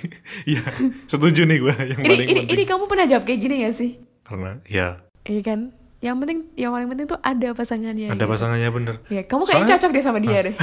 Iya, 0.44 0.64
setuju 1.04 1.44
nih 1.44 1.60
gue 1.60 1.74
yang 1.76 2.00
Ini 2.00 2.08
paling 2.08 2.24
ini 2.26 2.40
penting. 2.40 2.56
ini 2.56 2.64
kamu 2.64 2.84
pernah 2.84 3.04
jawab 3.04 3.24
kayak 3.24 3.36
gini 3.38 3.54
gak 3.62 3.76
sih? 3.76 4.00
Karena 4.24 4.58
ya 4.66 4.98
Iya 5.24 5.40
kan? 5.40 5.60
Yang 6.00 6.16
penting 6.20 6.38
yang 6.54 6.70
paling 6.72 6.88
penting 6.88 7.06
tuh 7.08 7.16
ada 7.16 7.48
pasangannya. 7.52 8.08
ada 8.08 8.16
gitu. 8.18 8.28
pasangannya 8.28 8.68
bener. 8.68 8.94
Ya, 9.08 9.24
kamu 9.24 9.42
kayaknya 9.44 9.56
Soalnya- 9.64 9.80
cocok 9.80 9.90
deh 9.92 10.04
sama 10.04 10.18
dia 10.20 10.38
deh. 10.44 10.56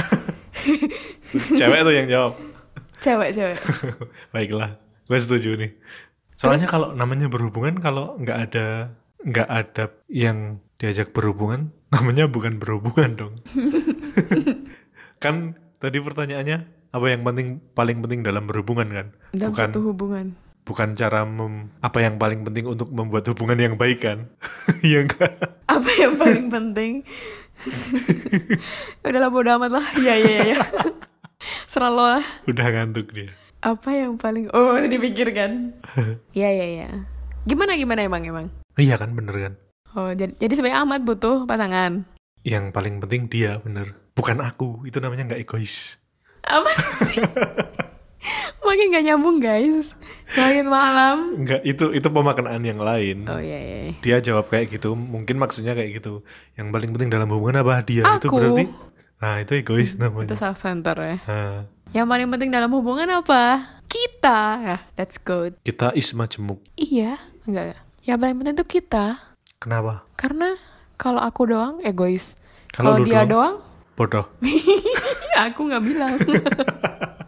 Cewek 1.58 1.80
tuh 1.82 1.94
yang 1.94 2.06
jawab. 2.06 2.32
Cewek, 3.02 3.30
cewek. 3.34 3.58
Baiklah, 4.34 4.78
gue 4.78 5.18
setuju 5.18 5.58
nih. 5.58 5.74
Soalnya 6.38 6.70
kalau 6.70 6.94
namanya 6.94 7.26
berhubungan, 7.26 7.74
kalau 7.78 8.14
nggak 8.18 8.38
ada 8.50 8.66
nggak 9.22 9.48
ada 9.48 9.84
yang 10.06 10.62
diajak 10.78 11.10
berhubungan, 11.10 11.74
namanya 11.94 12.30
bukan 12.30 12.62
berhubungan 12.62 13.18
dong. 13.18 13.34
kan 15.18 15.54
tadi 15.78 15.98
pertanyaannya 15.98 16.58
apa 16.92 17.06
yang 17.08 17.22
penting 17.24 17.58
paling 17.72 17.98
penting 17.98 18.22
dalam 18.22 18.46
berhubungan 18.46 18.86
kan? 18.86 19.06
Dalam 19.34 19.50
bukan 19.50 19.68
satu 19.70 19.80
hubungan. 19.90 20.26
Bukan 20.62 20.94
cara 20.94 21.26
mem- 21.26 21.70
apa 21.82 21.98
yang 22.02 22.16
paling 22.18 22.46
penting 22.46 22.70
untuk 22.70 22.90
membuat 22.94 23.26
hubungan 23.30 23.58
yang 23.58 23.74
baik 23.74 24.02
kan? 24.02 24.30
Iya 24.86 25.06
enggak? 25.06 25.32
Apa 25.70 25.90
yang 25.94 26.14
paling 26.18 26.46
penting? 26.50 26.92
Udahlah 29.06 29.30
bodo 29.30 29.50
amat 29.58 29.70
lah. 29.70 29.86
Iya, 29.94 30.14
iya, 30.18 30.38
iya. 30.52 30.58
Serah 31.70 31.90
lo 31.90 32.04
lah. 32.18 32.24
Udah 32.46 32.66
ngantuk 32.66 33.14
dia. 33.14 33.30
Apa 33.62 33.94
yang 33.94 34.18
paling... 34.18 34.50
Oh, 34.50 34.74
dipikirkan. 34.74 35.78
Iya, 36.34 36.48
iya, 36.50 36.66
iya. 36.66 36.88
Gimana, 37.46 37.78
gimana 37.78 38.02
emang, 38.02 38.22
emang? 38.26 38.46
Iya 38.74 38.98
kan 38.98 39.14
bener 39.14 39.34
kan? 39.38 39.54
Oh, 39.94 40.10
jadi, 40.10 40.34
jadi 40.38 40.52
sebenarnya 40.58 40.82
amat 40.82 41.00
butuh 41.06 41.46
pasangan. 41.46 42.02
Yang 42.42 42.64
paling 42.74 42.98
penting 42.98 43.30
dia 43.30 43.62
bener. 43.62 43.94
Bukan 44.18 44.42
aku, 44.42 44.82
itu 44.86 44.98
namanya 44.98 45.30
nggak 45.30 45.42
egois. 45.46 46.02
Apa 46.42 46.70
sih? 47.06 47.22
Makin 48.62 48.94
gak 48.94 49.04
nyambung, 49.04 49.36
guys. 49.42 49.98
Makin 50.38 50.66
malam. 50.70 51.34
Enggak, 51.34 51.60
itu 51.66 51.90
itu 51.90 52.08
pemaknaan 52.08 52.62
yang 52.62 52.78
lain. 52.78 53.26
Oh, 53.26 53.42
iya, 53.42 53.58
iya. 53.58 53.78
iya. 53.90 53.92
dia 54.00 54.16
jawab 54.22 54.48
kayak 54.48 54.70
gitu 54.72 54.94
mungkin 54.94 55.36
maksudnya 55.36 55.74
kayak 55.76 56.00
gitu 56.02 56.22
yang 56.56 56.70
paling 56.70 56.90
penting 56.94 57.10
dalam 57.10 57.28
hubungan 57.28 57.60
apa 57.60 57.82
dia 57.84 58.02
itu 58.02 58.26
Aku. 58.30 58.38
berarti 58.40 58.64
nah 59.22 59.38
itu 59.38 59.54
egois 59.54 59.94
Itu 59.94 60.02
namanya 60.02 60.34
self-center 60.34 60.96
ya. 60.98 61.16
Nah, 61.28 61.58
Yang 61.92 62.06
paling 62.08 62.28
penting 62.32 62.50
dalam 62.50 62.70
hubungan 62.72 63.06
apa? 63.12 63.42
Kita. 63.86 64.40
Ya, 64.64 64.78
that's 64.96 65.20
good. 65.20 65.54
kita 65.62 65.92
isma 65.92 66.24
jemuk 66.26 66.58
Iya. 66.74 67.20
Enggak. 67.44 67.78
Yang 68.02 68.18
paling 68.18 68.36
penting 68.40 68.54
tuh 68.58 68.68
kita. 68.68 69.06
kenapa 69.62 70.06
Karena 70.18 70.58
kalau 70.96 71.22
aku 71.22 71.46
doang 71.46 71.78
egois. 71.82 72.34
Kalau 72.72 72.98
dia 73.04 73.26
doang? 73.28 73.60
doang, 73.60 73.72
Bodoh. 73.92 74.26
aku 75.46 75.60
nggak 75.68 75.82
bilang. 75.84 76.12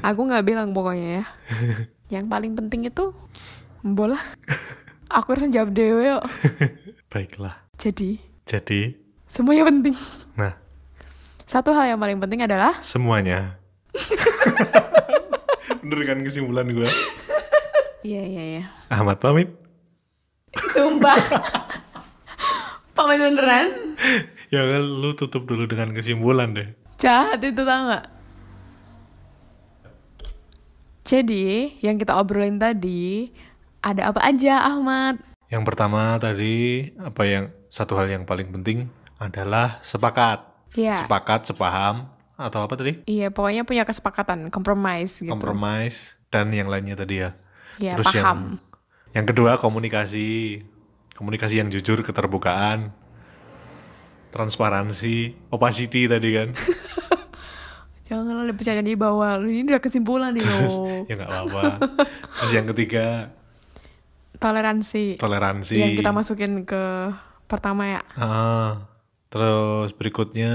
aku 0.00 0.20
nggak 0.26 0.44
bilang 0.44 0.72
pokoknya 0.72 1.22
ya. 1.22 1.24
Yang 2.18 2.26
paling 2.26 2.52
penting 2.58 2.80
itu 2.86 3.14
bola. 3.80 4.18
Aku 5.10 5.34
harus 5.34 5.46
jawab 5.50 5.74
dewe 5.74 6.16
yuk. 6.16 6.22
Baiklah. 7.12 7.66
Jadi 7.74 8.18
Jadi, 8.46 8.98
semuanya 9.30 9.62
penting. 9.62 9.94
nah, 10.34 10.58
Satu 11.46 11.70
hal 11.70 11.86
yang 11.86 12.00
paling 12.02 12.18
penting 12.18 12.42
adalah 12.42 12.78
semuanya. 12.82 13.58
Bener 15.82 16.00
kan 16.02 16.18
kesimpulan 16.22 16.66
gue? 16.66 16.86
Iya 18.02 18.22
iya 18.22 18.42
iya. 18.58 18.64
Ahmad 18.90 19.18
pamit. 19.18 19.54
Sumpah. 20.74 21.18
Pamit 22.94 23.18
beneran. 23.18 23.70
Ya 24.50 24.66
kan 24.66 24.82
lu 24.82 25.14
tutup 25.14 25.46
dulu 25.46 25.70
dengan 25.70 25.94
kesimpulan 25.94 26.54
deh. 26.54 26.74
Jahat 26.98 27.38
itu 27.40 27.62
tau 27.62 27.86
gak? 27.86 28.06
Jadi, 31.10 31.74
yang 31.82 31.98
kita 31.98 32.14
obrolin 32.14 32.62
tadi, 32.62 33.34
ada 33.82 34.14
apa 34.14 34.22
aja 34.22 34.62
Ahmad? 34.62 35.18
Yang 35.50 35.66
pertama 35.66 36.14
tadi 36.22 36.86
apa 37.02 37.26
yang 37.26 37.50
satu 37.66 37.98
hal 37.98 38.06
yang 38.06 38.22
paling 38.22 38.54
penting 38.54 38.86
adalah 39.18 39.82
sepakat. 39.82 40.46
Iya. 40.78 41.02
Sepakat, 41.02 41.50
sepaham 41.50 42.06
atau 42.38 42.62
apa 42.62 42.78
tadi? 42.78 43.02
Iya, 43.10 43.34
pokoknya 43.34 43.66
punya 43.66 43.82
kesepakatan, 43.82 44.54
compromise 44.54 45.18
gitu. 45.18 45.34
Compromise 45.34 46.14
dan 46.30 46.54
yang 46.54 46.70
lainnya 46.70 46.94
tadi 46.94 47.26
ya. 47.26 47.34
Iya, 47.82 47.98
Terus 47.98 48.14
yang 48.14 48.24
paham. 48.30 48.40
yang 49.10 49.26
kedua 49.26 49.58
komunikasi. 49.58 50.62
Komunikasi 51.18 51.58
yang 51.58 51.74
jujur, 51.74 52.06
keterbukaan, 52.06 52.94
transparansi, 54.30 55.34
opacity 55.50 56.06
tadi 56.06 56.28
kan. 56.38 56.48
Jangan 58.10 58.42
ada 58.42 58.50
bercanda 58.50 58.82
di 58.82 58.92
bawah. 58.92 59.38
Ini 59.38 59.62
udah 59.64 59.78
kesimpulan 59.78 60.34
nih 60.34 60.42
loh. 60.50 61.06
ya 61.06 61.14
nggak 61.14 61.30
apa-apa. 61.30 61.62
Terus 62.36 62.52
yang 62.52 62.66
ketiga 62.68 63.30
Toleransi. 64.34 65.14
toleransi. 65.14 65.76
Yang 65.76 65.92
kita 65.96 66.10
masukin 66.10 66.64
ke 66.64 67.12
pertama 67.44 67.86
ya. 67.86 68.00
Ah, 68.14 68.88
terus 69.28 69.92
berikutnya 69.92 70.50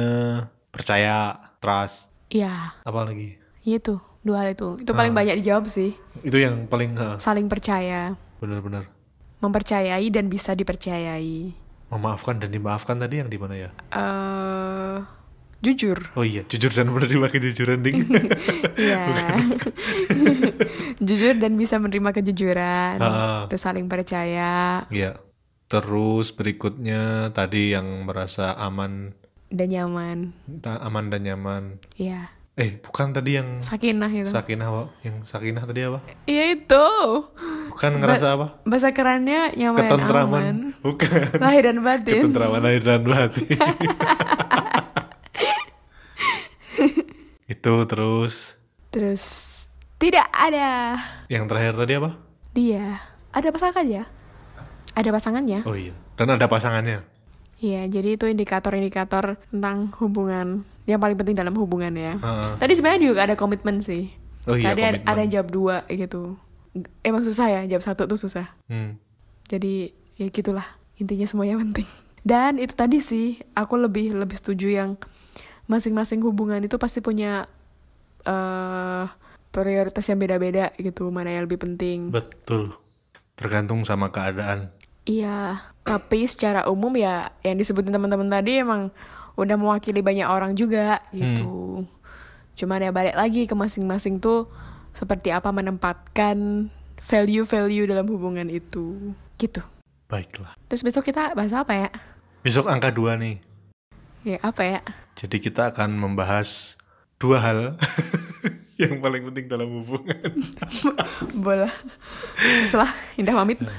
percaya, 0.67 1.37
trust, 1.57 2.09
Iya, 2.27 2.75
apa 2.77 2.99
lagi? 3.01 3.37
itu. 3.63 3.95
Dua 4.19 4.41
hal 4.41 4.51
itu. 4.51 4.81
Itu 4.81 4.91
paling 4.91 5.13
banyak 5.13 5.37
dijawab 5.37 5.69
sih. 5.69 5.93
Itu 6.19 6.35
yang 6.35 6.65
paling 6.65 6.97
ah, 6.97 7.15
Saling 7.15 7.45
percaya. 7.45 8.17
benar-benar 8.35 8.89
Mempercayai 9.37 10.09
dan 10.09 10.27
bisa 10.27 10.51
dipercayai. 10.51 11.53
memaafkan 11.85 12.35
dan 12.35 12.49
dimaafkan 12.49 12.97
tadi 12.97 13.21
yang 13.21 13.29
di 13.29 13.37
mana 13.37 13.53
ya? 13.55 13.69
eh 13.93 14.97
jujur. 15.65 15.97
Oh 16.13 16.21
iya, 16.21 16.45
jujur 16.45 16.69
dan 16.69 16.93
menerima 16.93 17.27
kejujuran 17.33 17.81
ding. 17.81 17.97
Iya. 18.75 19.01
Jujur 21.07 21.35
dan 21.39 21.55
bisa 21.55 21.79
menerima 21.79 22.11
kejujuran. 22.11 22.99
Ah. 22.99 23.47
Terus 23.47 23.63
saling 23.63 23.87
percaya 23.87 24.83
Iya. 24.91 25.17
Terus 25.65 26.29
berikutnya 26.29 27.33
tadi 27.33 27.73
yang 27.73 28.05
merasa 28.05 28.53
aman, 28.53 29.17
dan 29.49 29.73
nyaman. 29.73 30.35
aman 30.61 31.05
dan 31.09 31.21
nyaman. 31.25 31.63
Iya. 31.97 32.29
Eh, 32.55 32.79
bukan 32.79 33.11
tadi 33.11 33.35
yang 33.35 33.59
Sakinah 33.59 34.07
gitu. 34.15 34.31
sakinah, 34.31 34.71
Wak. 34.71 34.87
yang 35.03 35.27
sakinah 35.27 35.67
tadi 35.67 35.91
apa? 35.91 35.99
Iya 36.23 36.55
itu. 36.55 36.87
Bukan 37.67 37.99
ngerasa 37.99 38.39
apa? 38.39 38.63
Bahasa 38.63 38.95
kerennya 38.95 39.51
nyaman 39.51 39.75
aman. 39.75 39.83
Ketentraman. 39.91 40.55
Bukan. 40.79 41.19
Lahir 41.35 41.63
dan 41.67 41.77
batin. 41.83 42.15
Ketentraman 42.23 42.61
lahir 42.63 42.83
dan 42.87 43.01
batin. 43.03 43.59
Itu 47.45 47.85
terus 47.85 48.57
Terus 48.89 49.23
tidak 49.95 50.27
ada 50.31 50.95
yang 51.29 51.45
terakhir 51.45 51.75
tadi 51.77 51.93
apa? 51.99 52.17
dia. 52.55 53.03
Ada 53.35 53.51
pasangan 53.51 53.83
ya? 53.83 54.07
Ada 54.95 55.11
pasangannya? 55.11 55.59
Oh 55.67 55.75
iya. 55.75 55.91
Dan 56.15 56.31
ada 56.31 56.47
pasangannya. 56.47 57.03
Iya, 57.59 57.87
jadi 57.91 58.15
itu 58.15 58.31
indikator-indikator 58.31 59.35
tentang 59.51 59.91
hubungan 59.99 60.63
yang 60.87 60.99
paling 61.03 61.19
penting 61.19 61.35
dalam 61.35 61.51
hubungan 61.59 61.91
ya. 61.91 62.15
Heeh. 62.15 62.51
Tadi 62.55 62.71
sebenarnya 62.79 63.01
juga 63.11 63.21
ada 63.27 63.35
komitmen 63.35 63.83
sih. 63.83 64.07
Oh 64.47 64.55
iya, 64.55 64.71
Tadi 64.71 64.81
ada, 64.87 65.03
komitmen. 65.03 65.11
ada 65.11 65.23
jawab 65.27 65.47
dua 65.51 65.75
gitu. 65.91 66.39
Emang 67.03 67.27
susah 67.27 67.47
ya, 67.51 67.61
jawab 67.75 67.83
satu 67.83 68.07
tuh 68.07 68.19
susah. 68.19 68.47
Hmm. 68.71 68.95
Jadi 69.51 69.91
ya 70.15 70.31
gitulah 70.31 70.67
intinya 70.95 71.27
semuanya 71.27 71.59
penting. 71.59 71.87
Dan 72.23 72.57
itu 72.57 72.71
tadi 72.71 73.03
sih 73.03 73.37
aku 73.51 73.75
lebih 73.75 74.15
lebih 74.15 74.39
setuju 74.39 74.71
yang 74.71 74.89
masing-masing 75.65 76.21
hubungan 76.21 76.61
itu 76.61 76.77
pasti 76.77 77.01
punya 77.01 77.49
eh 78.25 79.05
prioritas 79.55 80.03
yang 80.11 80.19
beda-beda 80.19 80.75
gitu 80.75 81.07
mana 81.07 81.31
yang 81.31 81.47
lebih 81.47 81.63
penting. 81.63 82.11
Betul. 82.11 82.75
Tergantung 83.39 83.87
sama 83.87 84.11
keadaan. 84.11 84.67
Iya, 85.07 85.71
tapi 85.87 86.27
secara 86.27 86.67
umum 86.67 86.91
ya 86.97 87.31
yang 87.39 87.55
disebutin 87.55 87.93
teman-teman 87.93 88.27
tadi 88.27 88.59
emang 88.59 88.91
udah 89.39 89.55
mewakili 89.55 90.03
banyak 90.03 90.27
orang 90.27 90.57
juga 90.59 90.99
gitu. 91.15 91.87
Cuman 92.59 92.83
ya 92.83 92.91
balik 92.91 93.15
lagi 93.15 93.47
ke 93.47 93.55
masing-masing 93.55 94.19
tuh 94.19 94.51
seperti 94.91 95.31
apa 95.31 95.51
menempatkan 95.51 96.67
value-value 96.99 97.85
dalam 97.87 98.07
hubungan 98.11 98.47
itu. 98.51 99.13
Gitu. 99.39 99.63
Baiklah. 100.11 100.55
Terus 100.67 100.83
besok 100.83 101.07
kita 101.07 101.31
bahas 101.31 101.51
apa 101.55 101.73
ya? 101.75 101.89
Besok 102.43 102.67
angka 102.67 102.91
dua 102.91 103.15
nih. 103.15 103.39
Ya 104.25 104.41
apa 104.41 104.65
ya? 104.65 104.81
Jadi 105.13 105.37
kita 105.37 105.69
akan 105.69 106.01
membahas 106.01 106.81
dua 107.21 107.37
hal 107.45 107.59
yang 108.81 108.97
paling 108.97 109.21
penting 109.29 109.45
dalam 109.45 109.69
hubungan. 109.69 110.33
Bola. 111.45 111.69
Setelah 112.65 112.89
Indah 113.21 113.37
pamit. 113.37 113.61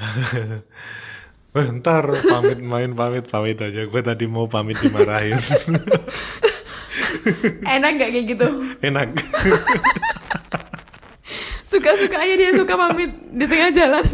Eh, 1.57 1.73
ntar 1.81 2.05
pamit 2.05 2.61
main 2.61 2.93
pamit 2.93 3.33
pamit 3.33 3.57
aja. 3.57 3.89
Gue 3.89 4.05
tadi 4.05 4.29
mau 4.29 4.45
pamit 4.45 4.77
dimarahin. 4.77 5.41
Enak 7.65 7.97
gak 7.97 8.13
kayak 8.13 8.27
gitu? 8.29 8.45
Enak. 8.85 9.17
Suka-suka 11.65 12.21
aja 12.21 12.37
dia 12.37 12.53
suka 12.53 12.77
pamit 12.77 13.09
di 13.33 13.49
tengah 13.49 13.73
jalan. 13.73 14.05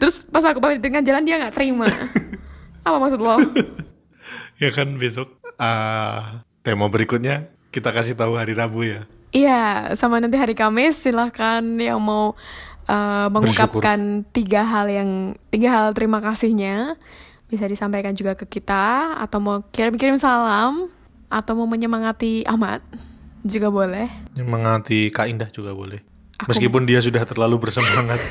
Terus 0.00 0.24
pas 0.24 0.40
aku 0.48 0.56
pamit 0.56 0.80
di 0.80 0.88
tengah 0.88 1.04
jalan 1.04 1.20
dia 1.20 1.36
nggak 1.36 1.52
terima. 1.52 1.84
Apa 2.80 2.96
maksud 2.96 3.20
lo? 3.20 3.36
Ya 4.60 4.70
kan 4.70 4.94
besok 4.94 5.28
ah, 5.56 6.44
tema 6.60 6.86
berikutnya 6.86 7.48
kita 7.70 7.90
kasih 7.90 8.14
tahu 8.14 8.34
hari 8.34 8.52
Rabu 8.52 8.84
ya. 8.84 9.06
Iya, 9.30 9.94
sama 9.94 10.18
nanti 10.18 10.34
hari 10.34 10.52
Kamis 10.52 10.98
silahkan 10.98 11.62
yang 11.78 12.02
mau 12.02 12.34
uh, 12.84 13.26
mengungkapkan 13.30 14.26
tiga 14.28 14.66
hal 14.66 14.90
yang 14.90 15.10
tiga 15.48 15.70
hal 15.70 15.94
terima 15.94 16.18
kasihnya 16.18 16.98
bisa 17.46 17.66
disampaikan 17.66 18.10
juga 18.12 18.34
ke 18.34 18.42
kita 18.44 19.14
atau 19.18 19.38
mau 19.38 19.62
kirim-kirim 19.70 20.18
salam 20.18 20.90
atau 21.30 21.52
mau 21.54 21.66
menyemangati 21.66 22.42
Ahmad 22.42 22.82
juga 23.40 23.70
boleh. 23.70 24.10
Mengati 24.34 25.14
Kak 25.14 25.30
Indah 25.30 25.46
juga 25.48 25.78
boleh. 25.78 26.02
Aku- 26.36 26.50
Meskipun 26.50 26.82
dia 26.82 26.98
sudah 26.98 27.22
terlalu 27.22 27.56
bersemangat. 27.62 28.18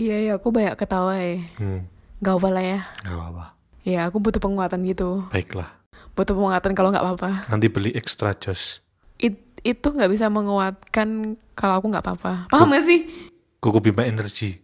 Iya, 0.00 0.16
iya 0.16 0.32
aku 0.36 0.48
banyak 0.48 0.80
ketawa 0.80 1.12
ya. 1.16 1.44
hmm, 1.60 1.84
Gak 2.20 2.40
apa 2.40 2.48
lah 2.48 2.64
ya. 2.64 2.80
gak 3.04 3.12
apa-apa. 3.12 3.44
Ya 3.82 4.04
aku 4.04 4.18
butuh 4.18 4.38
penguatan 4.38 4.84
gitu. 4.84 5.24
Baiklah. 5.28 5.80
Butuh 6.12 6.34
penguatan 6.34 6.72
kalau 6.72 6.92
nggak 6.92 7.00
apa-apa. 7.00 7.30
Nanti 7.48 7.66
beli 7.66 7.90
extra 7.92 8.32
jos. 8.32 8.84
It- 9.16 9.48
itu 9.60 9.86
nggak 9.86 10.08
bisa 10.08 10.26
menguatkan 10.26 11.08
kalau 11.52 11.74
aku 11.76 11.86
nggak 11.88 12.00
apa-apa. 12.02 12.32
Paham 12.48 12.70
gak 12.70 12.84
sih? 12.84 13.08
Kuku 13.58 13.80
Bima 13.82 14.04
Energy. 14.04 14.56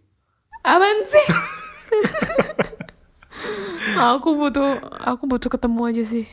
Apaan 0.61 1.01
sih? 1.03 1.25
aku 3.97 4.29
butuh 4.35 4.67
aku 4.99 5.23
butuh 5.25 5.49
ketemu 5.49 5.81
aja 5.87 6.03
sih. 6.03 6.25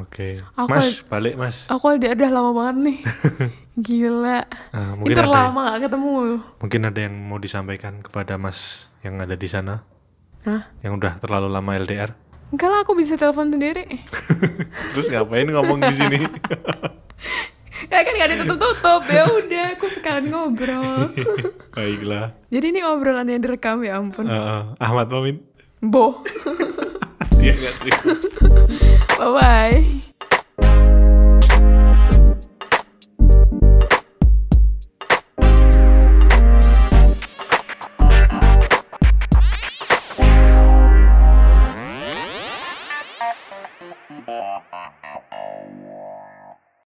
Oke. 0.00 0.40
Aku- 0.54 0.70
Mas, 0.70 1.04
balik 1.04 1.34
Mas. 1.36 1.68
Aku 1.68 1.92
udah, 1.92 2.10
udah 2.10 2.30
lama 2.30 2.50
banget 2.52 2.76
nih. 2.88 2.98
Gila. 3.76 4.46
Ah, 4.70 4.94
Itu 4.94 4.98
mungkin 5.02 5.16
ada 5.18 5.28
lama 5.28 5.60
gak 5.68 5.82
ketemu. 5.84 6.12
mungkin 6.56 6.80
ada 6.84 7.00
yang 7.00 7.14
mau 7.20 7.36
disampaikan 7.36 7.98
kepada 8.00 8.38
Mas 8.38 8.86
yang 9.02 9.18
ada 9.18 9.34
di 9.34 9.44
sana 9.44 9.82
Hah? 10.42 10.70
yang 10.80 10.94
udah 10.94 11.18
terlalu 11.18 11.50
lama 11.50 11.74
LDR. 11.74 12.14
Enggak 12.54 12.70
lah, 12.70 12.86
aku 12.86 12.94
bisa 12.94 13.18
telepon 13.18 13.50
sendiri. 13.50 13.82
Terus 14.94 15.10
ngapain 15.10 15.50
ngomong 15.50 15.82
di 15.90 15.90
sini? 15.90 16.22
ya 17.90 17.98
kan 18.06 18.14
gak 18.14 18.28
ada 18.30 18.36
tutup-tutup. 18.46 19.02
Ya 19.10 19.26
udah, 19.26 19.66
aku 19.74 19.90
sekalian 19.90 20.30
ngobrol. 20.30 21.10
Baiklah. 21.74 22.30
Jadi 22.54 22.66
ini 22.70 22.80
obrolan 22.86 23.26
yang 23.26 23.42
direkam 23.42 23.82
ya 23.82 23.98
ampun. 23.98 24.30
Eh, 24.30 24.62
Ahmad 24.78 25.10
pamit. 25.10 25.42
Boh. 25.82 26.22
Dia 27.42 27.58
nggak 27.58 27.74
terima. 27.82 28.22
Bye-bye. 29.18 30.13